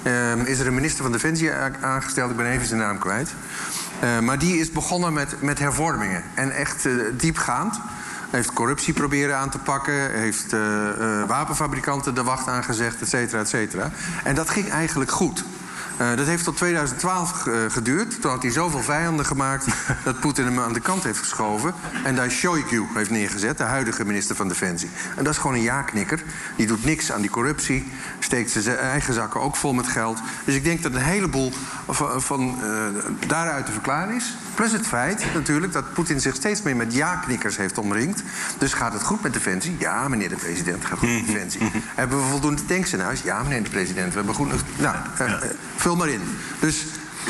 [0.04, 1.52] ehm, is er een minister van Defensie
[1.82, 2.32] aangesteld.
[2.32, 3.34] Ik ben even zijn naam kwijt.
[4.00, 6.24] Eh, maar die is begonnen met, met hervormingen.
[6.34, 7.80] En echt eh, diepgaand.
[8.30, 10.12] Heeft corruptie proberen aan te pakken.
[10.12, 13.92] Heeft eh, eh, wapenfabrikanten de wacht aangezegd, et cetera, et cetera.
[14.24, 15.44] En dat ging eigenlijk goed.
[15.98, 18.22] Eh, dat heeft tot 2012 eh, geduurd.
[18.22, 19.66] Toen had hij zoveel vijanden gemaakt
[20.04, 21.74] dat Poetin hem aan de kant heeft geschoven.
[22.04, 24.90] En daar Shoigu heeft neergezet, de huidige minister van Defensie.
[25.16, 26.24] En dat is gewoon een ja-knikker.
[26.56, 27.92] Die doet niks aan die corruptie.
[28.20, 30.20] Steekt zijn eigen zakken ook vol met geld.
[30.46, 31.52] Dus ik denk dat een heleboel
[31.88, 34.36] van, van eh, daaruit te verklaren is.
[34.54, 38.24] Plus het feit natuurlijk dat Poetin zich steeds meer met ja-knikkers heeft omringd.
[38.58, 39.76] Dus gaat het goed met Defensie?
[39.80, 41.62] Ja, meneer de president, gaat goed met Defensie.
[41.96, 43.22] Hebben we voldoende tanks in huis?
[43.22, 44.52] Ja, meneer de president, we hebben goed...
[44.78, 44.96] Nou,
[45.88, 46.22] vul maar in.
[46.60, 46.86] Dus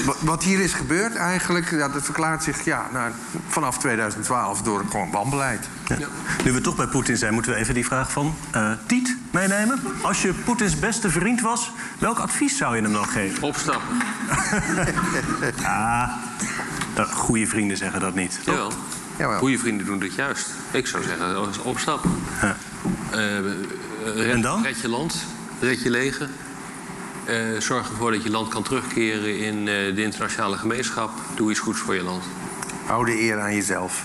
[0.05, 3.12] wa- wat hier is gebeurd eigenlijk, ja, dat verklaart zich ja, nou,
[3.47, 5.68] vanaf 2012 door gewoon wanbeleid.
[5.88, 6.08] Ja.
[6.43, 9.80] Nu we toch bij Poetin zijn, moeten we even die vraag van eh, Tiet meenemen.
[10.01, 13.43] Als je Poetins beste vriend was, welk advies zou je hem dan geven?
[13.43, 13.97] Opstappen.
[15.64, 16.10] Ah,
[17.14, 18.39] goede vrienden zeggen dat niet.
[18.45, 18.72] Jawel.
[19.18, 19.38] Jawel.
[19.39, 20.49] Goede vrienden doen dit juist.
[20.72, 22.12] Ik zou zeggen, opstappen.
[22.41, 22.55] Ja.
[23.12, 23.39] Eh,
[24.16, 24.64] red, En dan?
[24.64, 25.16] red je land,
[25.60, 26.30] red je leger.
[27.28, 31.12] Eh, zorg ervoor dat je land kan terugkeren in eh, de internationale gemeenschap.
[31.36, 32.24] Doe iets goeds voor je land.
[32.86, 34.04] Hou de eer aan jezelf.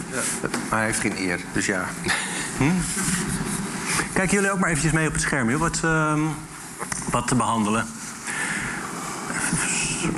[0.70, 1.88] Maar hij heeft geen eer, dus ja.
[4.12, 6.20] Kijken jullie ook maar eventjes mee op het scherm, joh, wat, ehm,
[7.10, 7.86] wat te behandelen.
[10.00, 10.08] Zo,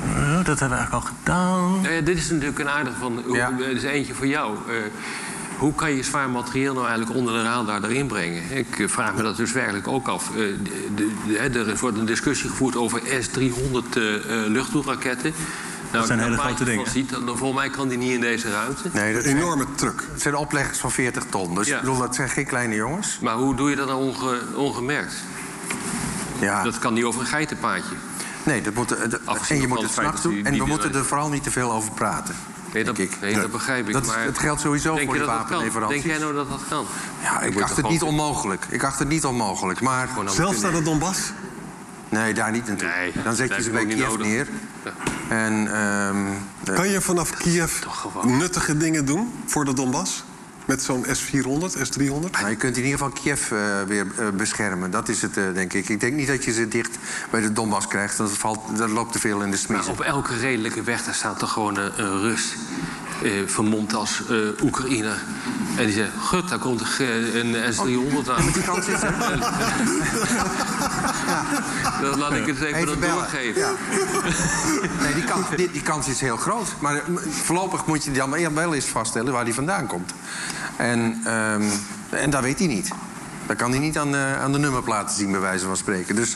[0.43, 1.83] Dat hebben we eigenlijk al gedaan.
[2.03, 3.23] Dit is natuurlijk een aardige van.
[3.27, 3.51] Ja.
[3.51, 4.57] Dit is eentje voor jou.
[5.57, 8.43] Hoe kan je zwaar materieel nou eigenlijk onder de radar erin brengen?
[8.57, 10.29] Ik vraag me dat dus werkelijk ook af.
[10.29, 10.57] Eh, de,
[10.95, 13.33] de, de- hè, er wordt een discussie gevoerd over S-300
[13.97, 15.33] eh, eh, luchtdoelraketten.
[15.91, 16.89] Nou, zijn als je hele grote dingen.
[16.91, 18.89] Ziet, dan, dan volgens mij kan die niet in deze ruimte.
[18.93, 20.03] Nee, dat Een zijn, enorme truck.
[20.11, 21.55] het zijn opleggers van 40 ton.
[21.55, 21.75] Dus Ja.
[21.75, 23.19] ik bedoel, dat zijn geen kleine jongens.
[23.21, 25.13] Maar hoe doe je dat nou onge- ongemerkt?
[26.39, 26.63] Ja.
[26.63, 27.95] Dat kan niet over een geitenpaadje.
[28.43, 30.33] Nee, dat moet, de- Afgezien en je van moet het s'nachts dat doen.
[30.43, 32.35] die- En we moeten er vooral niet te veel over praten.
[32.75, 33.17] Nee, dat, ik.
[33.21, 33.93] nee, dat begrijp ik.
[33.93, 35.25] Dat maar het geldt sowieso denk voor kan?
[35.25, 36.01] wapenleveranties.
[36.03, 36.85] Denk jij nou dat dat kan?
[37.21, 38.65] Ja, ik moet acht het niet onmogelijk.
[38.69, 39.81] Ik acht het niet onmogelijk.
[39.81, 41.31] Maar Zelfs naar de Donbass?
[42.09, 42.87] nee, daar niet naartoe.
[42.87, 44.47] Nee, Dan zet je ze bij Kiev neer.
[45.29, 46.25] En ehm,
[46.65, 47.83] eh, Kan je vanaf Kiev
[48.23, 50.23] nuttige dingen doen voor de Donbass?
[50.65, 52.31] Met zo'n S-400, S-300?
[52.31, 54.91] nou, je kunt in ieder geval Kiev eh, weer eh, beschermen.
[54.91, 55.89] Dat is het, eh, denk ik.
[55.89, 56.97] Ik denk niet dat je ze dicht
[57.31, 58.17] bij de Donbass krijgt.
[58.17, 59.91] Dat, valt, dat loopt te veel in de Maar smiezen.
[59.91, 62.55] op elke redelijke weg daar staat toch gewoon een, een Rus.
[63.23, 65.23] Eh, vermomd als eh Oekraïner.
[65.77, 68.51] En die zegt: Gut, daar komt een, een S-300 aan.
[68.53, 69.13] Die kans is er.
[72.01, 73.15] Dan laat ik het even, bellen.
[73.15, 73.61] doorgeven.
[73.61, 73.71] Ja.
[75.01, 76.67] Nee, die kans, die, die kans is heel groot.
[76.79, 80.13] Maar eh, voorlopig moet je dan wel eens vaststellen waar die vandaan komt.
[80.77, 81.63] En, ehm,
[82.09, 82.89] en dat weet hij niet.
[83.45, 86.15] Dat kan hij niet aan de, aan de nummerplaten zien, bij wijze van spreken.
[86.15, 86.35] Dus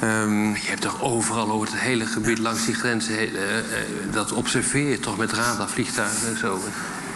[0.00, 3.18] ehm, Je hebt toch overal over het hele gebied langs die grenzen...
[3.18, 3.64] eh, eh,
[4.10, 6.60] dat observeer je toch met radarvliegtuigen en zo.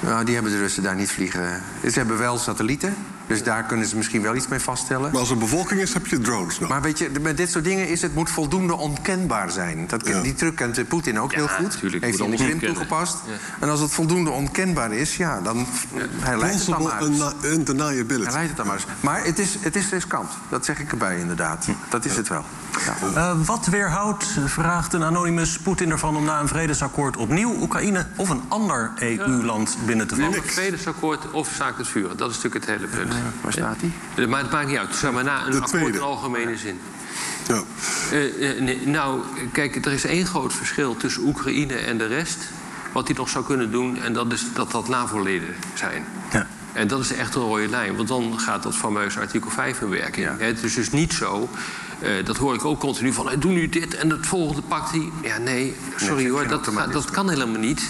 [0.01, 1.63] nou, die hebben de Russen daar niet vliegen.
[1.83, 2.97] Ze hebben wel satellieten,
[3.27, 5.11] dus daar kunnen ze misschien wel iets mee vaststellen.
[5.11, 6.69] Maar als er bevolking is, heb je drones nog.
[6.69, 9.85] Maar weet je, met dit soort dingen is het moet voldoende onkenbaar zijn.
[9.87, 10.21] Dat, Ja.
[10.21, 11.79] Die truc kent eh, Poetin ook Ja, heel goed.
[11.79, 13.19] tuurlijk, Heeft hij in de Krim toegepast.
[13.27, 13.33] Ja.
[13.61, 15.67] En als het voldoende onkenbaar is, ja, dan
[16.21, 18.25] hij leidt het dan undeniability.
[18.25, 18.87] Hij leidt het dan maar eens.
[19.01, 20.31] Maar het is, het is riskant.
[20.49, 21.67] Dat zeg ik erbij inderdaad.
[21.89, 22.45] Dat is het wel.
[22.85, 23.15] Ja.
[23.15, 28.29] Eh, wat weerhoudt, vraagt een anonymous Poetin ervan om na een vredesakkoord opnieuw Oekraïne of
[28.29, 30.33] een ander EU-land binnen te vallen?
[30.33, 32.17] het vredesakkoord of zaak het vuren.
[32.17, 33.15] Dat is natuurlijk het hele punt.
[33.41, 33.91] Waar staat hij?
[34.25, 34.95] Eh, Maar het maakt niet uit.
[34.95, 35.99] Zeg maar na een De akkoord tweede.
[35.99, 36.81] in algemene zin.
[37.49, 37.63] Ja.
[38.11, 39.21] Eh, eh, nee, nou,
[39.53, 42.39] kijk, er is één groot verschil tussen Oekraïne en de rest.
[42.93, 46.05] Wat hij nog zou kunnen doen, en dat is dat dat NAVO-leden zijn.
[46.33, 46.47] Ja.
[46.73, 49.89] En dat is echt een rode lijn, want dan gaat dat fameuze artikel 5 in
[49.89, 50.27] werking.
[50.27, 50.37] Ja.
[50.39, 51.49] Het is dus niet zo,
[51.99, 53.31] eh, dat hoor ik ook continu van...
[53.39, 55.11] doe nu dit en het volgende pakt hij.
[55.23, 57.83] Ja, nee, sorry hoor, dat, dat kan helemaal niet.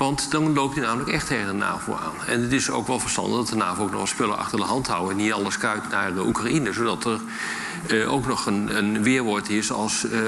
[0.00, 2.26] Want dan loopt hij namelijk echt tegen de NAVO aan.
[2.26, 4.64] En het is ook wel verstandig dat de NAVO ook nog wat spullen achter de
[4.64, 5.10] hand houdt...
[5.10, 7.20] en niet alles kuit naar de Oekraïne, zodat er
[7.88, 10.20] eh, ook nog een, een weerwoord is als eh,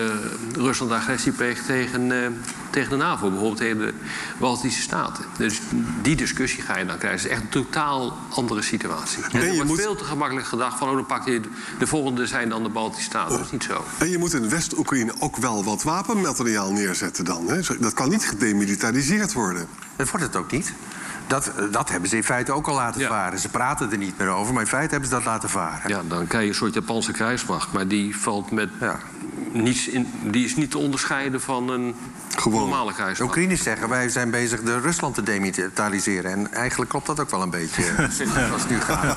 [0.54, 2.30] Rusland agressie pleegt tegen, eh,
[2.72, 3.94] tegen de NAVO, bijvoorbeeld tegen de
[4.38, 5.24] Baltische Staten.
[5.38, 5.60] Dus
[6.02, 7.18] die discussie ga je dan krijgen.
[7.20, 9.22] Het is echt een totaal andere situatie.
[9.32, 11.40] En je er wordt moet- veel te gemakkelijk gedacht van, oh, dan pak je
[11.78, 13.36] de volgende zijn dan de Baltische Staten.
[13.36, 13.84] Dat is niet zo.
[13.98, 17.48] En je moet in West-Oekraïne ook wel wat wapenmateriaal neerzetten dan.
[17.48, 17.60] Hè?
[17.80, 19.66] Dat kan niet gedemilitariseerd worden.
[19.96, 20.72] Dat wordt het ook niet.
[21.26, 23.08] Dat, dat hebben ze in feite ook al laten Ja.
[23.08, 23.38] varen.
[23.38, 25.88] Ze praten er niet meer over, maar in feite hebben ze dat laten varen.
[25.90, 27.72] Ja, dan krijg je een soort Japanse krijgsmacht.
[27.72, 28.98] Maar die valt met Ja.
[29.52, 30.12] niets in.
[30.22, 31.94] Die is niet te onderscheiden van een
[32.36, 32.60] Gewoon.
[32.60, 33.30] normale De krijgsmacht.
[33.30, 36.30] Oekraïners zeggen, wij zijn bezig de Rusland te demilitariseren.
[36.32, 37.82] En eigenlijk klopt dat ook wel een beetje,
[38.46, 39.16] zoals het nu gaat.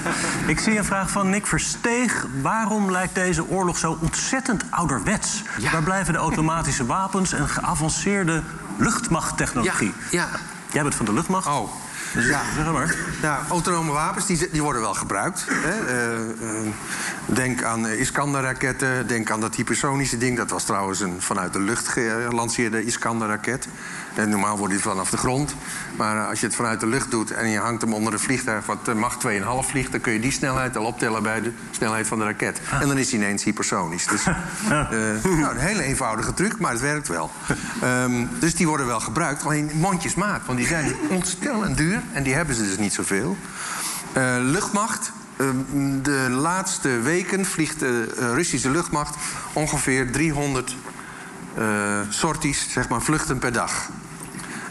[0.46, 2.26] Ik zie een vraag van Nick Versteeg.
[2.42, 5.42] Waarom lijkt deze oorlog zo ontzettend ouderwets?
[5.58, 5.70] Ja.
[5.70, 8.42] Waar blijven de automatische wapens en geavanceerde
[8.76, 9.92] luchtmachttechnologie?
[10.10, 10.28] Ja,
[10.76, 11.46] Jij bent van de luchtmacht.
[11.46, 11.68] Oh,
[12.16, 12.94] Dus ja, zeg maar.
[13.22, 15.46] Ja, autonome wapens die, die worden wel gebruikt.
[15.48, 15.86] Hè.
[15.86, 16.72] Eh, eh,
[17.26, 20.36] denk aan Iskander-raketten, denk aan dat hypersonische ding.
[20.36, 23.68] Dat was trouwens een vanuit de lucht gelanceerde Iskander-raket.
[24.14, 25.54] En normaal wordt die vanaf de grond.
[25.96, 28.18] Maar eh, als je het vanuit de lucht doet en je hangt hem onder een
[28.18, 28.66] vliegtuig...
[28.66, 31.22] wat Mach 2,5 vliegt, dan kun je die snelheid al optellen...
[31.22, 32.60] bij de snelheid van de raket.
[32.80, 34.06] En dan is hij ineens hypersonisch.
[34.06, 34.24] Dus,
[34.68, 37.30] nou, een hele eenvoudige truc, maar het werkt wel.
[37.82, 40.46] Ehm, dus die worden wel gebruikt, alleen mondjesmaat.
[40.46, 43.36] Want die zijn ontstellend duur en die hebben ze dus niet zoveel.
[44.12, 45.12] Eh, luchtmacht.
[45.36, 45.46] eh,
[46.02, 49.16] de laatste weken vliegt de eh, Russische luchtmacht
[49.52, 50.74] ongeveer 300
[51.54, 53.88] eh, sorties, zeg maar, vluchten per dag.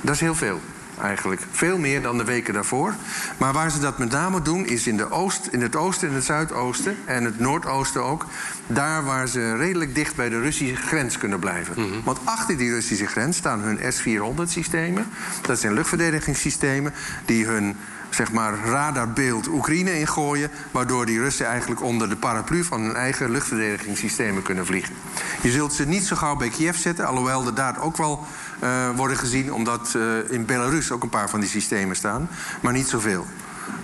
[0.02, 0.62] Dat is heel veel,
[1.02, 1.42] eigenlijk.
[1.52, 2.94] Veel meer dan de weken daarvoor.
[3.38, 6.14] Maar waar ze dat met name doen, is in, de oost, in het oosten en
[6.14, 6.98] het zuidoosten...
[7.06, 8.26] en het noordoosten ook.
[8.68, 12.04] Daar waar ze redelijk dicht bij de Russische grens kunnen blijven.
[12.04, 15.08] Want achter die Russische grens staan hun S-400-systemen.
[15.42, 16.94] Dat zijn luchtverdedigingssystemen
[17.26, 17.76] die hun
[18.16, 20.52] zeg maar, radarbeeld Oekraïne ingooien...
[20.72, 24.96] waardoor die Russen eigenlijk onder de paraplu van hun eigen luchtverdedigingssystemen kunnen vliegen.
[25.42, 28.26] Je zult ze niet zo gauw bij Kiev zetten, alhoewel er daar ook wel
[28.60, 29.54] eh, worden gezien...
[29.54, 32.30] omdat eh, in Belarus ook een paar van die systemen staan,
[32.62, 33.26] maar niet zoveel.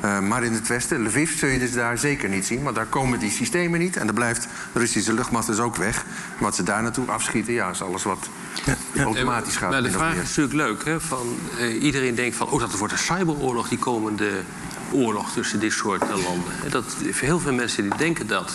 [0.01, 2.63] Eh, maar in het westen, Lviv, zul je dus daar zeker niet zien...
[2.63, 6.05] want daar komen die systemen niet en dan blijft de Russische luchtmacht dus ook weg.
[6.37, 8.29] Wat ze daar naartoe afschieten, ja, is alles wat
[8.97, 9.71] automatisch gaat.
[9.71, 10.85] Maar de vraag is natuurlijk leuk.
[10.85, 14.29] Hè, van, eh, iedereen denkt van, oh, dat wordt een cyberoorlog, die komende
[14.91, 16.53] oorlog tussen dit soort landen.
[16.61, 18.51] Hè, Dat, heel veel mensen die denken dat.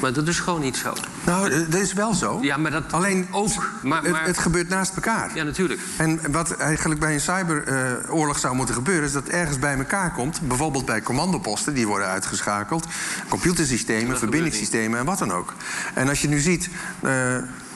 [0.00, 0.92] Maar dat is gewoon niet zo.
[1.24, 2.38] Nou, eh, dat is wel zo.
[2.42, 3.70] Ja, maar dat Alleen ook.
[3.82, 5.30] Maar, het, maar- het gebeurt naast elkaar.
[5.34, 5.80] ja, natuurlijk.
[5.96, 9.04] En wat eigenlijk bij een cyberoorlog zou moeten gebeuren...
[9.04, 10.40] is dat ergens bij elkaar komt.
[10.40, 12.86] Bijvoorbeeld bij commandoposten, die worden uitgeschakeld.
[13.28, 15.54] Computersystemen, verbindingssystemen en wat dan ook.
[15.94, 16.68] En als je nu ziet...
[17.00, 17.34] eh,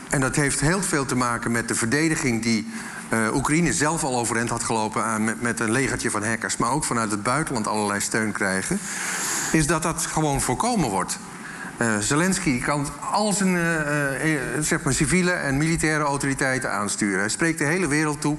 [0.08, 2.42] en dat heeft heel veel te maken met de verdediging...
[2.42, 2.66] die
[3.08, 5.04] eh, Oekraïne zelf al overeind had gelopen...
[5.04, 6.56] aan, met, met een legertje van hackers...
[6.56, 8.78] maar ook vanuit het buitenland allerlei steun krijgen...
[9.52, 11.18] is dat dat gewoon voorkomen wordt.
[11.76, 17.18] Eh, Zelensky kan al zijn eh, eh, zeg maar civiele en militaire autoriteiten aansturen.
[17.18, 18.36] Hij spreekt de hele wereld toe.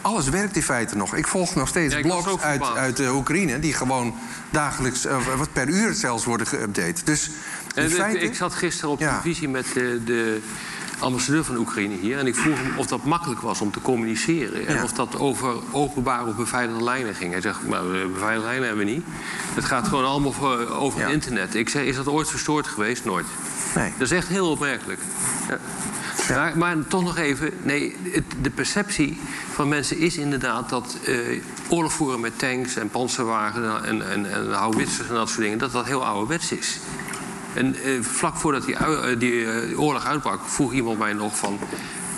[0.00, 1.14] Alles werkt in feite nog.
[1.14, 3.58] Ik volg nog steeds Ja, blogs uit, uit Oekraïne...
[3.58, 4.14] die gewoon
[4.50, 5.06] dagelijks,
[5.36, 7.04] wat per uur zelfs worden geüpdate.
[7.04, 7.30] Dus
[7.74, 9.08] in En ik- zat gisteren op Ja.
[9.08, 10.40] televisie met de, de
[10.98, 12.18] ambassadeur van Oekraïne hier.
[12.18, 14.66] En ik vroeg hem of dat makkelijk was om te communiceren.
[14.66, 14.82] En Ja.
[14.82, 17.32] of dat over openbare of beveiligde lijnen ging.
[17.32, 19.04] Hij zegt, maar eh, beveiligde lijnen hebben we niet.
[19.54, 21.04] Het gaat gewoon allemaal voor- over Ja.
[21.04, 21.54] het internet.
[21.54, 23.04] Ik zei, is dat ooit verstoord geweest?
[23.04, 23.26] Nooit.
[23.74, 23.92] Nee.
[23.98, 25.00] Dat is echt heel opmerkelijk.
[25.48, 25.58] Ja.
[26.34, 29.20] Maar, maar toch nog even, nee, het- de perceptie
[29.54, 31.14] van mensen is inderdaad dat eh,
[31.68, 35.72] oorlog voeren met tanks en panzerwagens en, en, en houwitsers en dat soort dingen, dat
[35.72, 36.78] dat heel ouderwets is.
[37.54, 41.58] En eh, vlak voordat die, eh, die oorlog uitbrak, vroeg iemand mij nog van,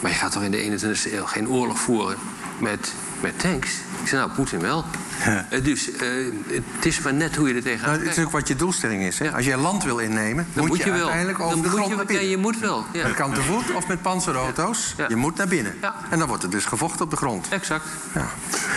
[0.01, 2.17] maar je gaat toch in de 21e eeuw geen oorlog voeren
[2.59, 3.71] met, met tanks?
[4.03, 4.85] Ik zei, nou, Poetin wel.
[5.51, 6.09] Eh, dus eh,
[6.47, 9.03] het is maar net hoe je er tegenaan Nou, het is ook wat je doelstelling
[9.03, 9.19] is.
[9.19, 9.33] Hè?
[9.33, 10.95] Als je land wil innemen, Dan moet, je, wel.
[10.95, 12.29] uiteindelijk over Dan de moet grond je, naar ja, binnen.
[12.31, 12.85] je moet wel.
[12.93, 13.03] Ja.
[13.03, 14.95] Dat kan te voet of met panzerauto's.
[14.97, 15.07] Ja.
[15.09, 15.75] Je moet naar binnen.
[15.81, 15.95] Ja.
[16.11, 17.47] En dan wordt er dus gevochten op de grond.
[17.49, 17.85] Exact.
[18.15, 18.29] Ja.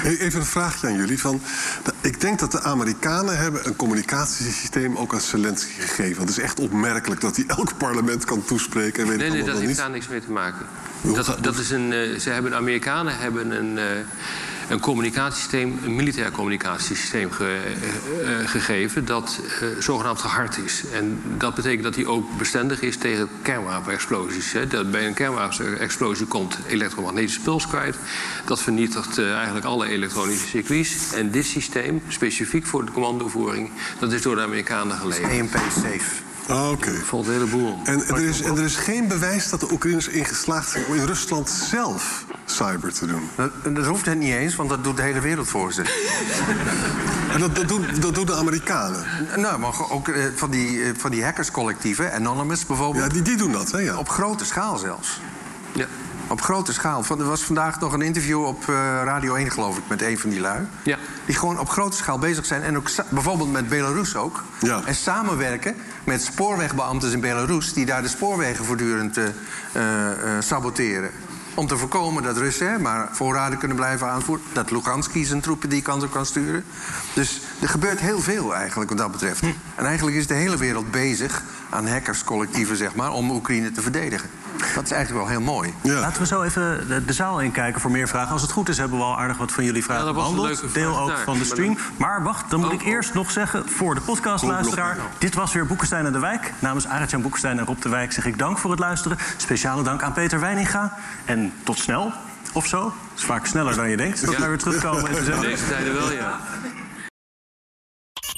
[0.03, 1.19] Even een vraagje aan jullie.
[1.19, 1.41] Van,
[2.01, 6.21] ik denk dat de Amerikanen hebben een communicatiesysteem ook aan Zelensky gegeven.
[6.21, 9.03] Het is echt opmerkelijk dat hij elk parlement kan toespreken.
[9.03, 9.77] En weet Nee, nee, dat heeft niet.
[9.77, 10.65] daar niks mee te maken.
[11.01, 13.85] Dat, dat is een, eh, ze hebben, de Amerikanen hebben een, eh,
[14.70, 20.84] een communicatiesysteem, een militair communicatiesysteem eh, eh, gegeven dat eh, zogenaamd gehard is.
[20.93, 24.51] En dat betekent dat hij ook bestendig is tegen kernwapenexplosies.
[24.51, 24.68] Hè.
[24.68, 27.95] Dat bij een kernwapenexplosie komt elektromagnetisch puls kwijt.
[28.45, 31.13] Dat vernietigt eigenlijk alle elektronische circuits.
[31.13, 36.26] En dit systeem, specifiek voor de commandovoering, dat is door de Amerikanen geleverd.
[36.47, 36.91] Ah, Oké.
[36.91, 37.77] Valt een heleboel.
[37.83, 40.85] En, en er is, en er is geen bewijs dat de Oekraïners erin geslaagd zijn
[40.85, 43.29] om in Rusland zelf cyber te doen.
[43.35, 45.81] Dat, dat hoeft het niet eens, want dat doet de hele wereld voor ze.
[47.33, 49.05] En dat, dat, doen, dat doen de Amerikanen.
[49.35, 53.03] nou, maar ook eh, van die, eh, van die hackerscollectieven, Anonymous bijvoorbeeld.
[53.03, 53.79] Ja, die, die doen dat, hè?
[53.79, 53.97] Ja.
[53.97, 55.19] Op grote schaal zelfs.
[55.71, 55.85] Ja.
[56.28, 57.03] Op grote schaal.
[57.03, 60.19] Van- Er was vandaag nog een interview op eh, Radio 1, geloof ik, met een
[60.19, 60.67] van die lui.
[60.84, 60.97] Ja.
[61.25, 62.63] Die gewoon op grote schaal bezig zijn.
[62.63, 64.43] En ook bijvoorbeeld met Belarus ook.
[64.59, 64.82] Ja.
[64.86, 67.73] En samenwerken met spoorwegbeambten in Belarus...
[67.73, 69.25] die daar de spoorwegen voortdurend eh,
[69.73, 71.11] eh, saboteren.
[71.53, 74.45] Om te voorkomen dat Russen hè, maar voorraden kunnen blijven aanvoeren.
[74.53, 76.63] Dat Luganski zijn troepen die kant op kan sturen.
[77.13, 79.41] Dus er gebeurt heel veel eigenlijk wat dat betreft.
[79.76, 83.12] En eigenlijk is de hele wereld bezig aan hackerscollectieven, zeg maar...
[83.12, 84.30] om Oekraïne te verdedigen.
[84.76, 85.74] Dat is eigenlijk wel heel mooi.
[85.82, 85.99] Ja.
[85.99, 88.32] Laten we zo even de, de zaal inkijken voor meer vragen.
[88.32, 90.30] Als het goed is, hebben we al aardig wat van jullie vragen Ja, dat was
[90.30, 90.62] een behandeld.
[90.62, 91.24] leuke Deel vraag ook daar.
[91.24, 91.78] van de stream.
[91.97, 92.88] Maar wacht, dan moet Oh, ik oh.
[92.88, 94.97] eerst nog zeggen voor de podcastluisteraar.
[95.18, 96.53] Dit was weer Boekenstein en de Wijk.
[96.60, 99.18] Namens Arend-Jan Boekenstein en Rob de Wijk zeg ik dank voor het luisteren.
[99.38, 100.97] Speciale dank aan Peter Weininga.
[101.26, 102.12] En tot snel,
[102.53, 102.84] of zo.
[102.86, 104.26] Het is vaak sneller dan je denkt.
[104.26, 104.39] Dat Ja.
[104.39, 106.39] wij weer terugkomen deze tijden wel, ja.